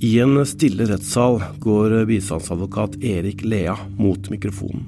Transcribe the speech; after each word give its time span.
I 0.00 0.20
en 0.20 0.46
stille 0.46 0.84
rettssal 0.86 1.40
går 1.58 2.04
bistandsadvokat 2.06 3.00
Erik 3.02 3.40
Lea 3.44 3.74
mot 3.96 4.30
mikrofonen. 4.30 4.84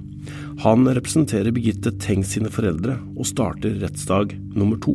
Han 0.63 0.87
representerer 0.87 1.51
Birgitte 1.51 1.91
Tengs 1.99 2.31
sine 2.37 2.51
foreldre, 2.53 2.95
og 3.19 3.27
starter 3.27 3.75
rettsdag 3.81 4.37
nummer 4.55 4.79
to. 4.79 4.95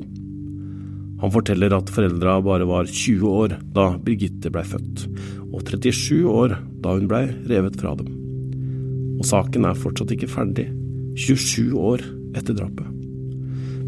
Han 1.20 1.34
forteller 1.34 1.76
at 1.76 1.92
foreldra 1.92 2.38
bare 2.46 2.68
var 2.70 2.88
20 2.88 3.26
år 3.28 3.58
da 3.76 3.90
Birgitte 4.06 4.54
blei 4.56 4.64
født, 4.64 5.04
og 5.50 5.66
37 5.68 6.22
år 6.32 6.56
da 6.86 6.94
hun 6.96 7.10
blei 7.12 7.26
revet 7.50 7.76
fra 7.82 7.92
dem. 8.00 8.14
Og 9.20 9.28
saken 9.28 9.68
er 9.68 9.82
fortsatt 9.82 10.14
ikke 10.16 10.32
ferdig, 10.32 10.70
27 11.26 11.74
år 11.76 12.06
etter 12.40 12.56
drapet. 12.56 12.88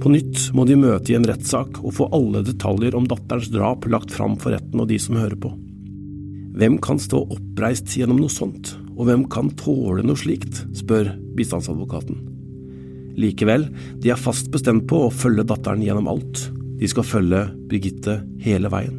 På 0.04 0.12
nytt 0.12 0.50
må 0.52 0.68
de 0.68 0.75
møte 0.75 1.14
i 1.14 1.16
en 1.16 1.30
rettssak 1.30 1.80
og 1.86 1.96
få 2.02 2.09
alle 2.12 2.44
detaljer 2.44 3.00
om 3.00 3.07
datterens 3.07 3.48
drap 3.55 3.88
lagt 3.88 4.12
fram 4.12 4.36
for 4.36 4.52
retten 4.57 4.84
og 4.84 4.91
de 4.91 5.00
som 5.00 5.16
hører 5.21 5.39
på. 5.39 5.54
Hvem 6.57 6.79
kan 6.81 6.97
stå 6.97 7.20
oppreist 7.29 7.91
gjennom 7.99 8.17
noe 8.17 8.34
sånt, 8.34 8.71
og 8.98 9.05
hvem 9.05 9.27
kan 9.29 9.52
tåle 9.59 10.02
noe 10.02 10.17
slikt, 10.17 10.63
spør 10.73 11.11
bistandsadvokaten. 11.38 12.17
Likevel, 13.17 13.67
de 14.02 14.09
er 14.13 14.17
fast 14.17 14.49
bestemt 14.53 14.88
på 14.89 15.03
å 15.05 15.13
følge 15.13 15.45
datteren 15.45 15.85
gjennom 15.85 16.09
alt. 16.09 16.48
De 16.81 16.89
skal 16.89 17.05
følge 17.05 17.43
Birgitte 17.70 18.20
hele 18.41 18.73
veien. 18.73 18.98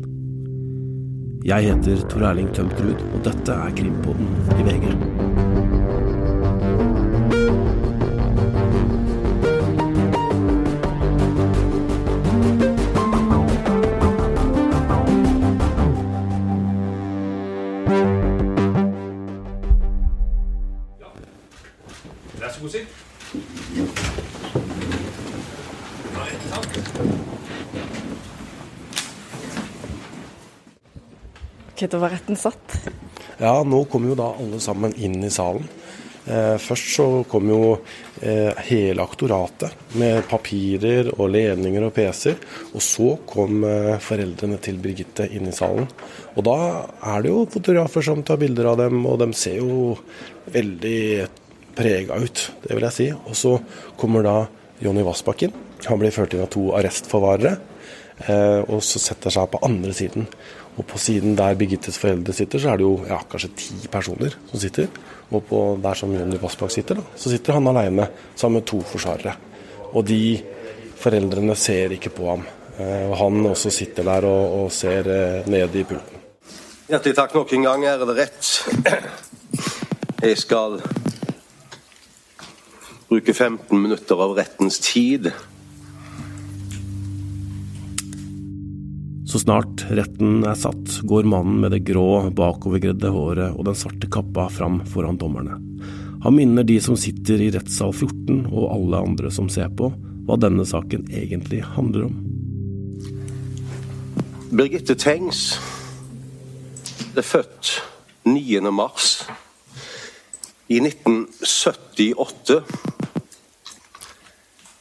Jeg 1.46 1.70
heter 1.70 2.06
Tor 2.10 2.28
Erling 2.30 2.50
Tømtrud, 2.54 3.02
og 3.10 3.20
dette 3.26 3.58
er 3.66 3.74
Krimpodden 3.78 4.34
i 4.58 4.70
VG. 4.70 5.47
Ok, 31.78 31.84
å 31.94 31.98
var 32.02 32.10
retten 32.10 32.34
satt. 32.34 32.72
Ja, 33.38 33.52
nå 33.62 33.84
kommer 33.86 34.10
jo 34.10 34.16
da 34.18 34.32
alle 34.34 34.58
sammen 34.58 34.90
inn 34.98 35.20
i 35.22 35.28
salen. 35.30 35.62
Eh, 36.26 36.56
først 36.58 36.88
så 36.96 37.06
kom 37.30 37.46
jo 37.52 37.60
eh, 38.18 38.50
hele 38.66 39.04
aktoratet 39.06 39.94
med 39.94 40.26
papirer 40.26 41.12
og 41.12 41.30
ledninger 41.36 41.86
og 41.86 41.94
PC-er. 41.94 42.42
Og 42.72 42.82
så 42.82 43.12
kom 43.30 43.62
eh, 43.62 43.94
foreldrene 44.02 44.58
til 44.58 44.82
Birgitte 44.82 45.28
inn 45.30 45.46
i 45.46 45.54
salen. 45.54 45.86
Og 46.34 46.42
da 46.50 46.58
er 47.14 47.22
det 47.22 47.30
jo 47.30 47.46
fotografer 47.54 48.08
som 48.10 48.26
tar 48.26 48.42
bilder 48.42 48.72
av 48.72 48.82
dem, 48.82 48.98
og 49.06 49.22
de 49.22 49.30
ser 49.38 49.62
jo 49.62 49.94
veldig 50.50 51.00
prega 51.78 52.18
ut, 52.18 52.46
det 52.66 52.74
vil 52.74 52.90
jeg 52.90 52.98
si. 52.98 53.10
Og 53.14 53.38
så 53.38 53.54
kommer 54.02 54.26
da 54.26 54.38
Jonny 54.82 55.06
Vassbakken. 55.06 55.54
Han 55.86 56.02
blir 56.02 56.10
ført 56.10 56.34
inn 56.34 56.42
av 56.42 56.50
to 56.58 56.72
arrestforvarere. 56.74 57.60
Og 58.66 58.80
så 58.82 58.98
setter 58.98 59.30
seg 59.30 59.46
på 59.52 59.60
andre 59.62 59.92
siden. 59.94 60.24
Og 60.78 60.86
på 60.86 60.98
siden 61.02 61.34
der 61.38 61.56
Birgittes 61.58 61.98
foreldre 61.98 62.32
sitter, 62.36 62.62
så 62.62 62.70
er 62.70 62.78
det 62.78 62.86
jo 62.86 62.94
ja, 63.08 63.18
kanskje 63.30 63.50
ti 63.58 63.78
personer 63.90 64.36
som 64.50 64.60
sitter. 64.62 64.86
Og 65.34 65.42
på 65.48 65.62
der 65.82 65.98
som 65.98 66.12
Jonny 66.14 66.38
Vassbakk 66.40 66.72
sitter, 66.72 67.00
da, 67.00 67.16
så 67.18 67.32
sitter 67.32 67.58
han 67.58 67.66
alene 67.66 68.06
sammen 68.38 68.60
med 68.60 68.68
to 68.70 68.78
forsvarere. 68.86 69.34
Og 69.92 70.06
de 70.06 70.38
foreldrene 70.98 71.56
ser 71.58 71.96
ikke 71.96 72.14
på 72.14 72.30
ham. 72.30 72.46
Eh, 72.78 73.10
og 73.10 73.16
han 73.18 73.50
også 73.50 73.72
sitter 73.74 74.06
der 74.06 74.28
og, 74.28 74.54
og 74.62 74.72
ser 74.72 75.10
eh, 75.10 75.50
ned 75.50 75.74
i 75.74 75.84
pulten. 75.88 76.22
Hjertelig 76.88 77.18
takk 77.18 77.34
nok 77.36 77.52
en 77.52 77.66
gang, 77.66 77.84
ærede 77.84 78.14
rett. 78.16 78.52
Jeg 80.22 80.38
skal 80.38 80.78
bruke 83.08 83.34
15 83.34 83.74
minutter 83.76 84.20
av 84.20 84.32
rettens 84.38 84.78
tid 84.84 85.28
Så 89.28 89.38
snart 89.38 89.82
retten 89.92 90.40
er 90.48 90.54
satt, 90.56 91.02
går 91.04 91.26
mannen 91.28 91.58
med 91.60 91.74
det 91.74 91.82
grå, 91.84 92.30
bakovergredde 92.32 93.10
håret 93.12 93.52
og 93.52 93.66
den 93.68 93.76
svarte 93.76 94.08
kappa 94.08 94.46
fram 94.48 94.78
foran 94.88 95.18
dommerne. 95.20 95.58
Han 96.24 96.34
minner 96.34 96.64
de 96.64 96.78
som 96.80 96.96
sitter 96.96 97.42
i 97.44 97.50
rettssal 97.52 97.92
14 97.92 98.46
og 98.48 98.70
alle 98.72 99.02
andre 99.04 99.28
som 99.30 99.50
ser 99.52 99.68
på, 99.76 99.90
hva 100.24 100.38
denne 100.40 100.64
saken 100.64 101.04
egentlig 101.12 101.60
handler 101.74 102.06
om. 102.06 102.14
Birgitte 104.48 104.96
Tengs 104.96 105.58
ble 107.12 107.20
født 107.20 107.74
9. 108.24 108.62
mars 108.72 109.10
i 110.72 110.80
1978. 110.80 112.62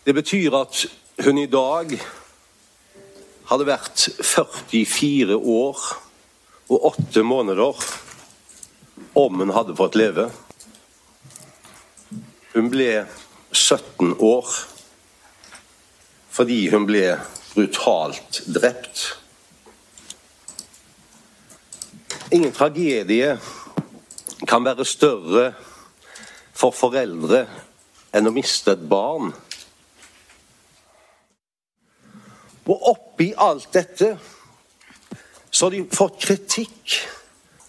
Det 0.08 0.16
betyr 0.16 0.56
at 0.56 0.86
hun 1.28 1.44
i 1.44 1.50
dag 1.52 1.92
hadde 3.48 3.68
vært 3.68 4.08
44 4.20 5.38
år 5.38 5.84
og 6.68 6.88
8 6.92 7.24
måneder 7.24 7.86
om 9.18 9.40
hun 9.40 9.54
hadde 9.56 9.76
fått 9.78 9.96
leve. 10.00 10.28
Hun 12.54 12.68
ble 12.74 13.06
17 13.56 14.18
år 14.20 14.52
fordi 16.38 16.68
hun 16.70 16.86
ble 16.86 17.16
brutalt 17.56 18.44
drept. 18.54 19.06
Ingen 22.36 22.54
tragedie 22.54 23.38
kan 24.46 24.68
være 24.68 24.86
større 24.86 25.48
for 26.58 26.76
foreldre 26.76 27.46
enn 28.14 28.30
å 28.30 28.36
miste 28.36 28.76
et 28.76 28.86
barn. 28.92 29.32
Og 32.68 33.07
oppi 33.18 33.34
alt 33.38 33.72
dette 33.74 34.18
så 35.50 35.66
har 35.66 35.72
de 35.72 35.88
fått 35.90 36.20
kritikk 36.22 37.00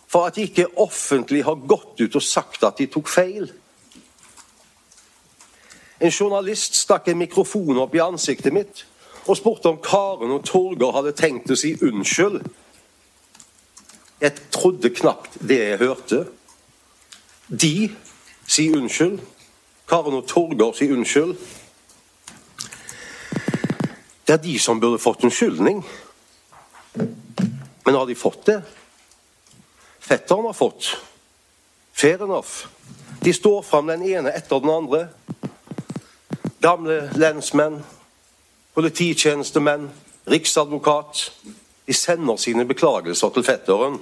for 0.09 0.27
at 0.29 0.37
de 0.37 0.45
ikke 0.45 0.67
offentlig 0.77 1.41
har 1.47 1.63
gått 1.65 2.01
ut 2.03 2.17
og 2.17 2.25
sagt 2.25 2.67
at 2.69 2.77
de 2.77 2.87
tok 2.93 3.09
feil. 3.09 3.47
En 6.01 6.13
journalist 6.13 6.77
stakk 6.77 7.09
en 7.09 7.21
mikrofon 7.23 7.81
opp 7.81 7.97
i 7.97 8.03
ansiktet 8.05 8.53
mitt 8.53 8.85
og 9.25 9.39
spurte 9.41 9.73
om 9.73 9.81
Karen 9.81 10.35
og 10.37 10.45
Torgeir 10.45 10.93
hadde 10.93 11.15
tenkt 11.17 11.49
å 11.49 11.57
si 11.57 11.73
unnskyld. 11.81 12.45
Jeg 14.21 14.51
trodde 14.53 14.93
knapt 14.93 15.41
det 15.41 15.63
jeg 15.63 15.81
hørte. 15.81 16.21
De 17.49 17.89
sier 18.45 18.77
unnskyld. 18.77 19.17
Karen 19.89 20.21
og 20.21 20.29
Torgeir 20.29 20.77
sier 20.77 20.93
unnskyld. 20.97 21.39
Det 24.29 24.35
er 24.35 24.43
de 24.45 24.59
som 24.61 24.81
burde 24.81 24.99
fått 25.01 25.25
unnskyldning. 25.25 25.79
Men 27.85 27.95
har 27.95 28.07
de 28.07 28.15
fått 28.15 28.43
det? 28.47 28.63
Fetteren 30.01 30.45
har 30.45 30.53
fått. 30.53 30.97
Fair 31.93 32.23
enough. 32.23 32.67
De 33.21 33.33
står 33.33 33.63
fram 33.63 33.87
den 33.87 34.03
ene 34.03 34.31
etter 34.31 34.61
den 34.61 34.71
andre. 34.71 35.09
Gamle 36.61 37.11
lensmenn, 37.17 37.81
polititjenestemenn, 38.75 39.89
riksadvokat. 40.25 41.33
De 41.87 41.95
sender 41.97 42.37
sine 42.37 42.69
beklagelser 42.69 43.33
til 43.33 43.49
fetteren. 43.49 43.97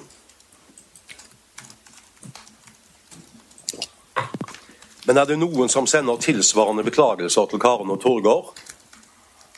Men 5.06 5.22
er 5.22 5.30
det 5.30 5.38
noen 5.38 5.70
som 5.70 5.86
sender 5.86 6.18
tilsvarende 6.18 6.82
beklagelser 6.82 7.46
til 7.46 7.62
Karen 7.62 7.94
og 7.94 8.02
Torgeir? 8.02 8.50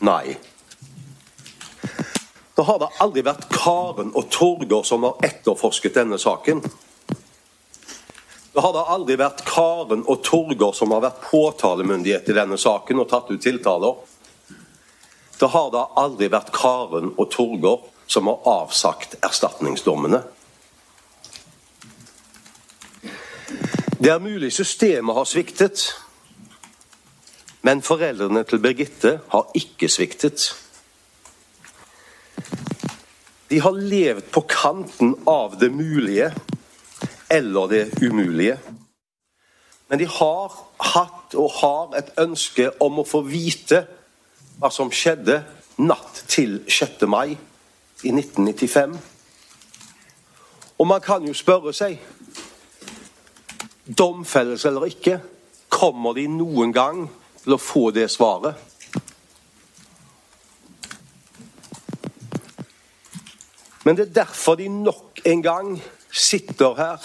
Nei. 0.05 0.37
Da 2.59 2.65
har 2.67 2.81
det 2.83 2.89
aldri 2.99 3.23
vært 3.23 3.45
Karen 3.55 4.09
og 4.19 4.33
Torger 4.35 4.83
som 4.83 5.05
har 5.07 5.21
etterforsket 5.23 5.95
denne 5.95 6.17
saken. 6.19 6.59
Da 8.51 8.65
har 8.65 8.75
det 8.75 8.83
aldri 8.91 9.15
vært 9.21 9.45
Karen 9.47 10.03
og 10.03 10.25
Torger 10.27 10.75
som 10.75 10.91
har 10.91 11.05
vært 11.05 11.21
påtalemyndighet 11.29 12.27
i 12.27 12.37
denne 12.41 12.59
saken 12.59 12.99
og 12.99 13.07
tatt 13.13 13.31
ut 13.31 13.39
tiltaler. 13.47 13.95
Da 15.39 15.53
har 15.55 15.71
det 15.71 15.87
aldri 16.03 16.33
vært 16.35 16.51
Karen 16.59 17.15
og 17.15 17.31
Torger 17.31 17.87
som 18.11 18.27
har 18.27 18.43
avsagt 18.57 19.15
erstatningsdommene. 19.23 20.25
Det 24.03 24.11
er 24.11 24.23
mulig 24.23 24.51
systemet 24.59 25.15
har 25.15 25.31
sviktet, 25.31 25.93
men 27.63 27.87
foreldrene 27.87 28.43
til 28.51 28.59
Birgitte 28.59 29.21
har 29.31 29.53
ikke 29.55 29.87
sviktet. 29.87 30.57
De 33.49 33.61
har 33.61 33.73
levd 33.73 34.31
på 34.31 34.41
kanten 34.41 35.15
av 35.27 35.57
det 35.59 35.71
mulige 35.73 36.33
eller 37.29 37.69
det 37.69 38.03
umulige. 38.03 38.59
Men 39.89 39.99
de 39.99 40.07
har 40.07 40.53
hatt 40.79 41.35
og 41.35 41.51
har 41.61 41.97
et 41.97 42.13
ønske 42.21 42.69
om 42.81 43.01
å 43.01 43.07
få 43.09 43.23
vite 43.25 43.87
hva 44.59 44.69
som 44.73 44.93
skjedde 44.93 45.41
natt 45.81 46.25
til 46.29 46.61
6. 46.69 47.07
mai 47.09 47.33
i 48.05 48.13
1995. 48.13 48.99
Og 50.79 50.87
man 50.87 51.01
kan 51.01 51.25
jo 51.27 51.35
spørre 51.35 51.73
seg 51.73 51.99
Domfellelse 53.89 54.69
eller 54.69 54.85
ikke, 54.91 55.21
kommer 55.73 56.13
de 56.13 56.27
noen 56.29 56.75
gang 56.77 57.07
til 57.41 57.57
å 57.57 57.63
få 57.63 57.89
det 57.97 58.11
svaret? 58.13 58.68
Men 63.89 63.97
det 63.97 64.05
er 64.09 64.17
derfor 64.25 64.59
de 64.61 64.67
nok 64.69 65.21
en 65.25 65.43
gang 65.43 65.69
sitter 66.13 66.75
her, 66.77 67.05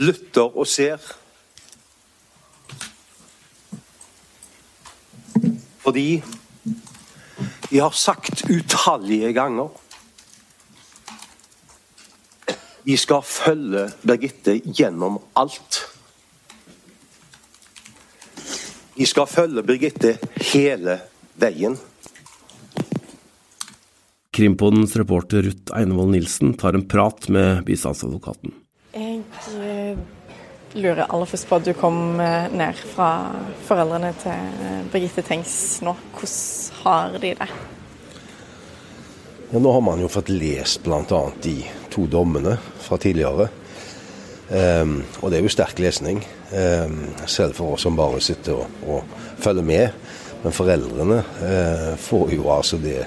lytter 0.00 0.56
og 0.56 0.64
ser. 0.66 0.96
Fordi 5.78 6.22
de 7.70 7.80
har 7.80 7.90
sagt 7.92 8.46
utallige 8.48 9.32
ganger 9.36 9.68
de 12.86 12.96
skal 12.96 13.20
følge 13.22 13.84
Birgitte 14.06 14.56
gjennom 14.64 15.20
alt. 15.36 15.82
De 18.96 19.06
skal 19.06 19.28
følge 19.28 19.62
Birgitte 19.62 20.16
hele 20.54 20.96
veien. 21.36 21.76
Krimpodens 24.38 24.96
reporter 24.96 25.42
Ruth 25.42 25.74
Einevold 25.74 26.12
Nilsen 26.14 26.54
tar 26.54 26.74
en 26.74 26.84
prat 26.88 27.24
med 27.28 27.64
bistandsadvokaten. 27.66 28.52
Jeg 28.94 29.24
eh, 29.58 29.98
lurer 30.78 31.08
aller 31.08 31.26
først 31.26 31.48
på 31.50 31.58
at 31.58 31.66
du 31.66 31.72
kom 31.74 32.20
eh, 32.22 32.46
ned 32.54 32.78
fra 32.92 33.08
foreldrene 33.66 34.12
til 34.22 34.62
eh, 34.62 34.84
Birgitte 34.92 35.26
Tengs 35.26 35.56
nå. 35.82 35.96
Hvordan 36.14 36.78
har 36.84 37.18
de 37.18 37.34
det? 37.40 37.50
Ja, 39.50 39.58
nå 39.58 39.74
har 39.74 39.82
man 39.82 40.06
jo 40.06 40.12
fått 40.12 40.30
lest 40.30 40.86
bl.a. 40.86 41.22
de 41.42 41.56
to 41.90 42.06
dommene 42.06 42.54
fra 42.86 43.02
tidligere. 43.02 43.50
Um, 44.54 45.00
og 45.18 45.32
det 45.32 45.40
er 45.40 45.44
jo 45.44 45.50
sterk 45.52 45.82
lesning, 45.82 46.22
um, 46.54 47.00
selv 47.26 47.58
for 47.58 47.74
oss 47.74 47.82
som 47.84 47.98
bare 47.98 48.22
sitter 48.22 48.62
og, 48.62 48.78
og 48.86 49.18
følger 49.42 49.66
med. 49.66 49.98
Men 50.44 50.54
foreldrene 50.54 51.24
uh, 51.42 51.94
får 51.98 52.36
jo 52.38 52.46
altså 52.54 52.78
det 52.80 53.02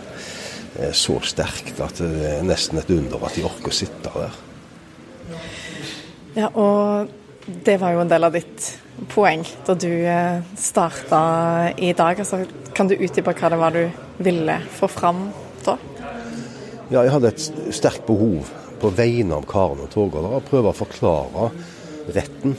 uh, 0.80 0.92
så 0.96 1.18
sterkt 1.26 1.82
at 1.84 2.02
det 2.02 2.36
er 2.36 2.46
nesten 2.48 2.82
et 2.82 2.94
under 2.94 3.26
at 3.28 3.38
de 3.38 3.46
orker 3.48 3.72
å 3.72 3.76
sitte 3.76 4.14
der. 4.16 4.40
Ja, 6.38 6.48
og 6.48 7.12
det 7.66 7.78
var 7.82 7.96
jo 7.96 8.04
en 8.04 8.12
del 8.12 8.28
av 8.28 8.36
ditt 8.36 8.70
poeng 9.12 9.44
da 9.68 9.76
du 9.76 9.90
uh, 9.90 10.42
starta 10.60 11.22
i 11.78 11.92
dag. 11.98 12.22
Altså, 12.24 12.44
kan 12.76 12.90
du 12.90 12.96
utdype 12.98 13.36
hva 13.36 13.52
det 13.52 13.62
var 13.62 13.76
du 13.76 13.84
ville 14.24 14.58
få 14.78 14.90
fram 14.92 15.30
da? 15.66 15.78
Ja, 16.92 17.06
jeg 17.06 17.14
hadde 17.14 17.32
et 17.32 17.46
sterkt 17.76 18.06
behov 18.08 18.50
på 18.82 18.90
vegne 18.98 19.38
av 19.38 19.46
Karen 19.50 19.84
og 19.84 19.92
Torgeir 19.94 20.26
å 20.28 20.42
prøve 20.44 20.72
å 20.72 20.76
forklare 20.76 21.52
retten 22.12 22.56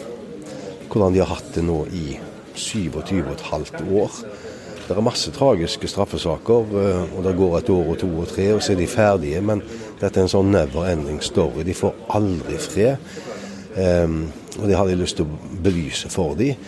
hvordan 0.93 1.15
de 1.15 1.23
har 1.23 1.33
hatt 1.33 1.55
det 1.57 1.65
nå 1.65 1.83
i 1.89 2.19
27,5 2.57 3.93
år. 3.97 4.17
Det 4.83 4.97
er 4.97 5.05
masse 5.05 5.31
tragiske 5.31 5.89
straffesaker, 5.89 6.73
eh, 6.83 7.17
og 7.17 7.25
det 7.25 7.37
går 7.39 7.59
et 7.59 7.71
år 7.71 7.91
og 7.93 7.99
to 8.01 8.09
og 8.23 8.29
tre, 8.29 8.49
og 8.53 8.63
så 8.63 8.73
er 8.73 8.81
de 8.81 8.87
ferdige. 8.91 9.41
Men 9.41 9.63
dette 10.01 10.19
er 10.19 10.27
en 10.27 10.33
sånn 10.33 10.51
never 10.51 10.89
ending 10.91 11.21
story. 11.23 11.63
De 11.63 11.75
får 11.75 11.95
aldri 12.11 12.59
fred. 12.59 13.13
Um, 13.73 14.27
og 14.61 14.67
det 14.69 14.77
hadde 14.77 14.93
jeg 14.93 15.01
lyst 15.01 15.17
til 15.17 15.29
å 15.31 15.61
belyse 15.65 16.11
for 16.13 16.35
dem. 16.37 16.59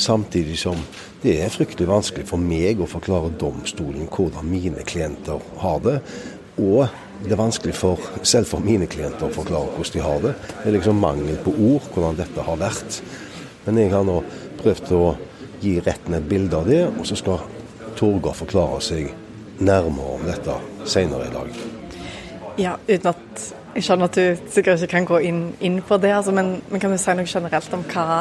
Samtidig 0.00 0.56
som 0.58 0.78
det 1.22 1.38
er 1.40 1.52
fryktelig 1.52 1.88
vanskelig 1.88 2.26
for 2.28 2.40
meg 2.40 2.80
å 2.80 2.88
forklare 2.88 3.34
domstolen 3.40 4.08
hvordan 4.12 4.48
mine 4.48 4.84
klienter 4.86 5.42
har 5.60 5.82
det. 5.84 5.98
Og 6.60 6.86
det 7.24 7.34
er 7.34 7.40
vanskelig 7.40 7.74
for 7.76 8.00
selv 8.22 8.48
for 8.50 8.64
mine 8.64 8.88
klienter 8.90 9.28
å 9.28 9.34
forklare 9.34 9.74
hvordan 9.74 9.94
de 9.94 10.04
har 10.04 10.24
det. 10.24 10.34
Det 10.62 10.70
er 10.70 10.76
liksom 10.78 11.00
mangel 11.02 11.38
på 11.44 11.54
ord 11.54 11.90
hvordan 11.94 12.18
dette 12.22 12.48
har 12.48 12.60
vært. 12.60 13.00
Men 13.66 13.80
jeg 13.80 13.92
har 13.94 14.04
nå 14.08 14.18
prøvd 14.60 14.94
å 14.96 15.04
gi 15.64 15.78
retten 15.84 16.16
et 16.16 16.28
bilde 16.28 16.58
av 16.58 16.68
det, 16.68 16.82
og 16.90 17.06
så 17.08 17.16
skal 17.16 17.44
Torgeir 17.98 18.36
forklare 18.36 18.80
seg 18.84 19.12
nærmere 19.58 20.16
om 20.18 20.24
dette 20.26 20.56
senere 20.88 21.28
i 21.28 21.34
dag. 21.34 21.60
Ja, 22.58 22.76
uten 22.88 23.10
at 23.10 23.44
jeg 23.74 23.82
skjønner 23.82 24.10
at 24.10 24.16
du 24.18 24.50
sikkert 24.54 24.82
ikke 24.82 24.92
kan 24.92 25.06
gå 25.08 25.18
inn, 25.26 25.40
inn 25.64 25.80
på 25.82 25.98
det, 25.98 26.12
altså, 26.14 26.34
men, 26.34 26.60
men, 26.70 26.80
kan 26.82 26.92
du 26.94 26.98
si 27.00 27.14
noe 27.18 27.26
generelt 27.26 27.72
om 27.74 27.82
hva, 27.90 28.20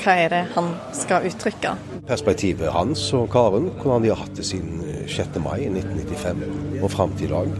hva 0.00 0.14
er 0.16 0.32
det 0.32 0.42
han 0.54 0.70
skal 0.96 1.26
uttrykke? 1.28 1.74
Perspektivet 2.08 2.72
hans 2.72 3.02
og 3.16 3.28
Karen, 3.32 3.68
hvordan 3.80 4.04
de 4.04 4.12
har 4.12 4.22
hatt 4.22 4.36
det 4.36 4.46
siden 4.48 4.80
6. 5.08 5.36
mai 5.44 5.66
1995 5.68 6.80
og 6.80 6.90
fram 6.92 7.12
til 7.18 7.28
i 7.28 7.34
dag. 7.34 7.52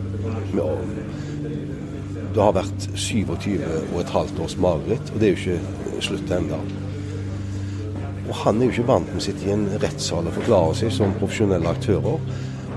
Det 2.34 2.42
har 2.42 2.56
vært 2.56 2.88
27 2.98 3.60
og 3.92 4.00
et 4.00 4.16
halvt 4.16 4.40
års 4.42 4.56
mareritt, 4.58 5.12
og 5.12 5.20
det 5.20 5.28
er 5.28 5.36
jo 5.36 5.42
ikke 5.42 6.02
slutt 6.08 6.32
ennå. 6.34 6.58
Og 8.24 8.34
han 8.40 8.60
er 8.60 8.68
jo 8.68 8.74
ikke 8.78 8.88
vant 8.88 9.10
med 9.10 9.20
å 9.20 9.24
sitte 9.24 9.48
i 9.48 9.54
en 9.54 9.66
rettssal 9.82 10.28
og 10.28 10.36
forklare 10.38 10.76
seg 10.78 10.92
som 10.94 11.16
profesjonelle 11.18 11.72
aktører. 11.74 12.20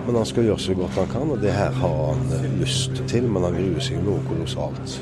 Men 0.07 0.19
han 0.19 0.27
skal 0.27 0.47
gjøre 0.47 0.63
så 0.63 0.75
godt 0.75 0.97
han 0.99 1.11
kan, 1.11 1.31
og 1.35 1.41
det 1.43 1.53
her 1.55 1.73
har 1.81 1.95
han 2.09 2.51
lyst 2.61 2.99
til. 3.11 3.27
Men 3.31 3.47
han 3.47 3.55
gruer 3.59 3.83
seg 3.83 3.99
jo 3.99 4.05
noe 4.09 4.25
kolossalt. 4.27 4.97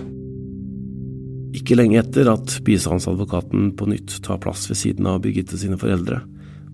Ikke 1.56 1.78
lenge 1.78 2.02
etter 2.02 2.28
at 2.30 2.58
bistandsadvokaten 2.68 3.72
på 3.80 3.88
nytt 3.90 4.20
tar 4.26 4.42
plass 4.44 4.68
ved 4.70 4.80
siden 4.82 5.08
av 5.10 5.22
Birgitte 5.24 5.58
sine 5.62 5.80
foreldre, 5.82 6.20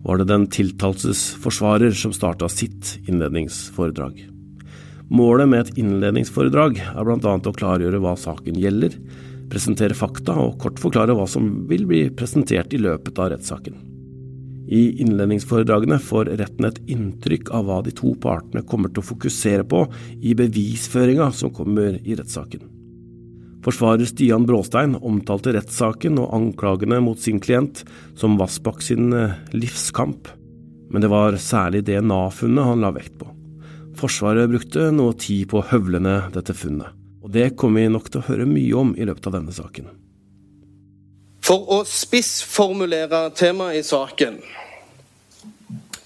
var 0.02 0.18
det 0.18 0.26
den 0.32 0.48
tiltaltes 0.50 1.28
forsvarer 1.38 1.94
som 1.94 2.12
starta 2.12 2.48
sitt 2.50 2.96
innledningsforedrag. 3.06 4.16
Målet 5.12 5.48
med 5.48 5.60
et 5.62 5.78
innledningsforedrag 5.78 6.80
er 6.82 7.06
bl.a. 7.06 7.36
å 7.36 7.54
klargjøre 7.54 8.00
hva 8.02 8.16
saken 8.18 8.58
gjelder, 8.58 8.96
presentere 9.52 9.96
fakta 9.96 10.34
og 10.40 10.58
kort 10.62 10.80
forklare 10.80 11.14
hva 11.16 11.28
som 11.28 11.48
vil 11.68 11.84
bli 11.88 12.06
presentert 12.16 12.72
i 12.72 12.80
løpet 12.80 13.20
av 13.20 13.34
rettssaken. 13.34 13.80
I 14.72 14.82
innledningsforedragene 15.04 15.98
får 16.00 16.30
retten 16.40 16.64
et 16.64 16.78
inntrykk 16.94 17.50
av 17.52 17.66
hva 17.68 17.80
de 17.84 17.92
to 17.92 18.14
partene 18.22 18.64
kommer 18.64 18.92
til 18.92 19.02
å 19.02 19.08
fokusere 19.10 19.66
på 19.68 19.82
i 20.24 20.32
bevisføringa 20.38 21.28
som 21.36 21.52
kommer 21.52 21.98
i 22.00 22.16
rettssaken. 22.16 22.62
Forsvarer 23.62 24.08
Stian 24.08 24.46
Bråstein 24.46 24.96
omtalte 24.98 25.52
rettssaken 25.54 26.16
og 26.18 26.32
anklagene 26.34 26.98
mot 27.04 27.20
sin 27.20 27.38
klient 27.42 27.84
som 28.18 28.38
Vassbakk 28.40 28.80
sin 28.82 29.12
eh, 29.14 29.36
livskamp, 29.54 30.30
men 30.90 31.04
det 31.04 31.10
var 31.12 31.38
særlig 31.38 31.84
DNA-funnet 31.86 32.68
han 32.72 32.82
la 32.82 32.90
vekt 32.96 33.20
på. 33.20 33.28
Forsvaret 33.98 34.50
brukte 34.50 34.88
noe 34.94 35.14
tid 35.20 35.46
på 35.52 35.60
å 35.60 35.66
høvlene 35.68 36.16
dette 36.34 36.56
funnet, 36.56 36.90
og 37.22 37.30
det 37.30 37.52
kommer 37.56 37.84
vi 37.84 37.92
nok 37.94 38.10
til 38.10 38.22
å 38.22 38.26
høre 38.26 38.46
mye 38.48 38.74
om 38.78 38.94
i 38.98 39.06
løpet 39.06 39.28
av 39.30 39.36
denne 39.36 39.54
saken. 39.54 39.88
For 41.42 41.66
å 41.74 41.82
spissformulere 41.88 43.24
temaet 43.34 43.80
i 43.80 43.86
saken 43.86 44.36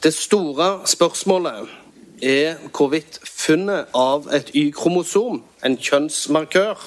Det 0.01 0.13
store 0.15 0.87
spørsmålet 0.89 1.67
er 2.25 2.61
hvorvidt 2.71 3.19
funnet 3.25 3.91
av 3.97 4.29
et 4.33 4.53
Y-kromosom, 4.55 5.41
en 5.65 5.77
kjønnsmarkør, 5.77 6.79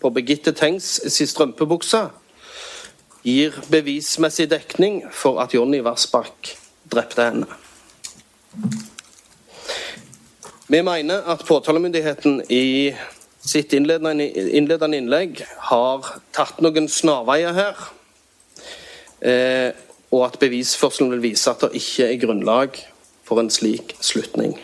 på 0.00 0.10
Birgitte 0.10 0.52
Tengs 0.52 1.00
sin 1.08 1.30
strømpebukse, 1.30 2.02
gir 3.24 3.56
bevismessig 3.72 4.50
dekning 4.50 5.02
for 5.12 5.40
at 5.40 5.54
Jonny 5.54 5.80
Vassbakk 5.84 6.52
drepte 6.92 7.26
henne. 7.30 7.48
Vi 10.68 10.82
mener 10.82 11.24
at 11.32 11.46
påtalemyndigheten 11.48 12.42
i 12.48 12.92
sitt 13.40 13.72
innledende, 13.72 14.96
innlegg 14.96 15.44
har 15.70 16.08
tatt 16.36 16.60
noen 16.60 16.88
snarveier 16.92 17.56
her. 17.56 17.86
Eh, 19.20 19.70
og 20.10 20.26
at 20.26 20.40
bevisførselen 20.42 21.12
vil 21.14 21.22
vise 21.30 21.50
at 21.50 21.62
det 21.64 21.78
ikke 21.78 22.08
er 22.08 22.20
grunnlag 22.20 22.78
for 23.26 23.40
en 23.40 23.50
slik 23.52 23.94
slutning. 24.02 24.56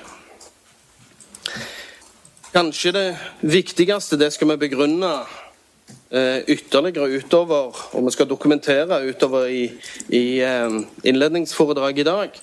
Kanskje 2.56 2.92
det 2.96 3.08
viktigste, 3.44 4.18
det 4.18 4.32
skal 4.32 4.48
vi 4.54 4.62
begrunne 4.64 5.12
eh, 6.10 6.40
ytterligere 6.48 7.20
utover, 7.20 7.76
og 7.92 8.06
vi 8.06 8.14
skal 8.14 8.28
dokumentere 8.30 9.02
utover 9.06 9.46
i, 9.52 9.66
i 10.08 10.40
eh, 10.40 10.80
innledningsforedraget 11.04 11.98
i 11.98 12.08
dag. 12.08 12.40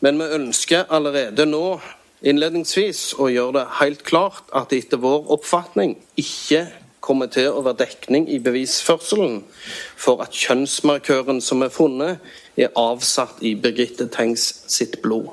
Men 0.00 0.20
vi 0.20 0.34
ønsker 0.36 0.84
allerede 0.94 1.46
nå 1.48 1.80
innledningsvis 2.26 3.14
å 3.18 3.28
gjøre 3.30 3.60
det 3.60 3.64
helt 3.78 4.04
klart 4.06 4.50
at 4.56 4.70
det 4.72 4.84
etter 4.84 5.00
vår 5.02 5.30
oppfatning 5.38 5.96
ikke 6.18 6.66
kommer 7.08 7.30
til 7.32 7.52
å 7.52 7.62
være 7.64 7.84
dekning 7.84 8.26
i 8.28 8.40
bevisførselen 8.42 9.40
for 9.96 10.22
at 10.24 10.34
kjønnsmarkøren 10.36 11.40
som 11.44 11.62
er 11.64 11.72
funnet, 11.72 12.18
er 12.58 12.74
avsatt 12.76 13.40
i 13.46 13.54
Birgitte 13.54 14.08
Tengs 14.12 14.50
sitt 14.68 14.98
blod. 15.02 15.30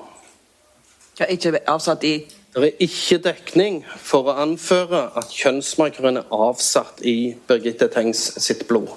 Ja, 1.19 1.27
ikke 1.31 1.57
avsatt 1.67 2.03
i 2.03 2.17
Det 2.55 2.63
er 2.63 2.83
ikke 2.85 3.17
dekning 3.19 3.81
for 3.99 4.29
å 4.31 4.37
anføre 4.39 5.09
at 5.19 5.33
kjønnsmarkøren 5.35 6.21
er 6.21 6.29
avsatt 6.31 7.01
i 7.03 7.35
Birgitte 7.49 7.89
Tengs 7.91 8.21
sitt 8.39 8.63
blod. 8.69 8.93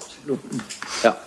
Ja. 1.03 1.17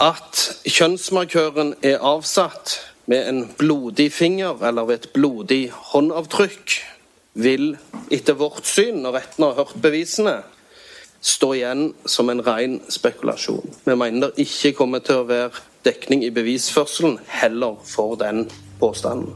At 0.00 0.40
kjønnsmarkøren 0.64 1.74
er 1.84 2.00
avsatt 2.00 2.78
med 3.10 3.28
en 3.28 3.44
blodig 3.58 4.08
finger 4.12 4.62
eller 4.64 4.88
ved 4.88 5.02
et 5.02 5.12
blodig 5.16 5.62
håndavtrykk 5.92 6.78
vil 7.34 7.74
etter 8.14 8.36
vårt 8.38 8.66
syn, 8.68 9.02
når 9.02 9.18
retten 9.18 9.46
har 9.46 9.56
hørt 9.58 9.76
bevisene, 9.82 10.38
stå 11.24 11.54
igjen 11.56 11.86
som 12.08 12.30
en 12.30 12.42
ren 12.44 12.78
spekulasjon. 12.92 13.64
Vi 13.86 13.96
mener 13.96 14.28
det 14.28 14.44
ikke 14.44 14.74
kommer 14.80 15.04
til 15.04 15.22
å 15.22 15.28
være 15.28 15.64
dekning 15.84 16.24
i 16.24 16.32
bevisførselen 16.34 17.18
heller 17.40 17.80
for 17.88 18.16
den 18.20 18.44
påstanden. 18.80 19.32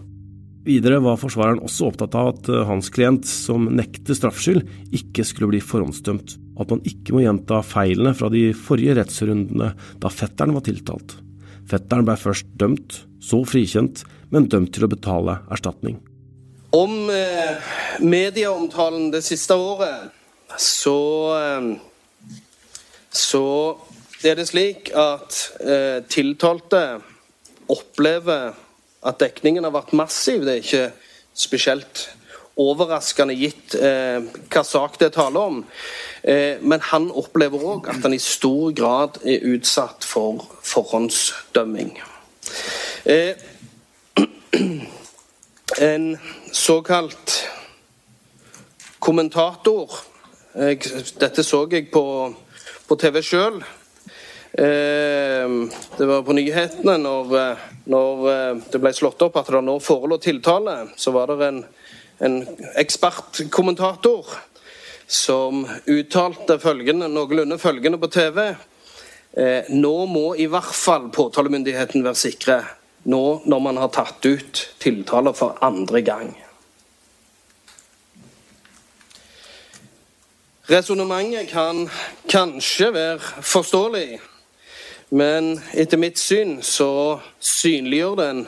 Videre 0.69 0.99
var 1.01 1.17
forsvareren 1.17 1.63
også 1.65 1.87
opptatt 1.89 2.17
av 2.19 2.35
at 2.35 2.49
eh, 2.53 2.67
hans 2.69 2.91
klient, 2.93 3.25
som 3.25 3.71
nekter 3.73 4.17
straffskyld, 4.17 4.67
ikke 4.93 5.25
skulle 5.25 5.55
bli 5.55 5.63
forhåndsdømt, 5.65 6.35
at 6.61 6.75
man 6.75 6.83
ikke 6.89 7.15
må 7.17 7.23
gjenta 7.25 7.63
feilene 7.65 8.13
fra 8.19 8.29
de 8.33 8.51
forrige 8.53 8.99
rettsrundene 8.99 9.71
da 10.03 10.13
fetteren 10.13 10.53
var 10.59 10.67
tiltalt. 10.69 11.17
Fetteren 11.69 12.07
ble 12.07 12.17
først 12.17 12.49
dømt, 12.61 13.03
så 13.21 13.43
frikjent, 13.45 14.05
men 14.33 14.49
dømt 14.49 14.73
til 14.77 14.87
å 14.87 14.93
betale 14.93 15.39
erstatning. 15.53 15.99
Om 16.77 17.09
eh, 17.13 17.69
medieomtalen 18.05 19.11
det 19.13 19.23
siste 19.25 19.57
året, 19.57 20.15
så 20.61 20.99
eh, 21.37 21.69
Så 23.13 23.77
er 24.23 24.37
det 24.37 24.45
slik 24.51 24.91
at 24.93 25.37
eh, 25.65 26.05
tiltalte 26.13 27.01
opplever 27.73 28.53
at 29.01 29.19
dekningen 29.21 29.65
har 29.65 29.73
vært 29.73 29.95
massiv. 29.97 30.45
Det 30.45 30.53
er 30.53 30.63
ikke 30.63 30.85
spesielt 31.33 32.05
overraskende 32.59 33.37
gitt 33.39 33.77
eh, 33.79 34.19
hva 34.51 34.65
sak 34.67 34.99
det 34.99 35.11
er 35.11 35.15
tale 35.15 35.43
om. 35.51 35.61
Eh, 36.23 36.59
men 36.61 36.83
han 36.91 37.09
opplever 37.15 37.63
òg 37.63 37.89
at 37.93 38.03
han 38.03 38.17
i 38.17 38.23
stor 38.23 38.73
grad 38.77 39.21
er 39.23 39.47
utsatt 39.53 40.07
for 40.07 40.43
forhåndsdømming. 40.67 41.95
Eh, 43.07 43.39
en 45.93 46.07
såkalt 46.53 47.43
kommentator 48.99 49.93
Dette 50.59 51.45
så 51.45 51.61
jeg 51.71 51.85
på, 51.93 52.03
på 52.89 52.97
TV 52.99 53.21
sjøl. 53.23 53.61
Eh, 54.59 55.53
det 55.99 56.07
var 56.09 56.25
på 56.27 56.35
nyhetene 56.35 56.97
når, 56.99 57.35
når, 57.93 58.25
det 58.73 58.81
ble 58.83 58.91
slått 58.97 59.23
opp 59.23 59.39
at 59.39 59.53
det 59.55 59.61
nå 59.63 59.77
forelå 59.79 60.19
tiltale. 60.25 60.81
Så 60.99 61.13
var 61.15 61.31
det 61.31 61.47
en, 61.47 61.61
en 62.19 62.43
ekspertkommentator 62.77 64.27
som 65.07 65.63
uttalte 65.87 66.59
følgende, 66.61 67.09
noenlunde 67.09 67.59
følgende 67.59 67.99
på 67.99 68.11
TV. 68.13 68.43
Eh, 69.33 69.71
nå 69.71 69.95
må 70.11 70.35
i 70.37 70.49
hvert 70.51 70.75
fall 70.75 71.09
påtalemyndigheten 71.15 72.05
være 72.05 72.19
sikre, 72.19 72.59
nå 73.09 73.23
når 73.47 73.65
man 73.65 73.81
har 73.81 73.93
tatt 73.95 74.27
ut 74.27 74.63
tiltaler 74.83 75.37
for 75.37 75.59
andre 75.65 76.03
gang. 76.03 76.35
Resonnementet 80.69 81.49
kan 81.49 81.87
kanskje 82.29 82.91
være 82.93 83.41
forståelig, 83.41 84.19
men 85.17 85.55
etter 85.73 85.97
mitt 85.97 86.21
syn 86.21 86.59
så 86.61 86.91
synliggjør 87.41 88.19
det 88.19 88.27
en 88.29 88.43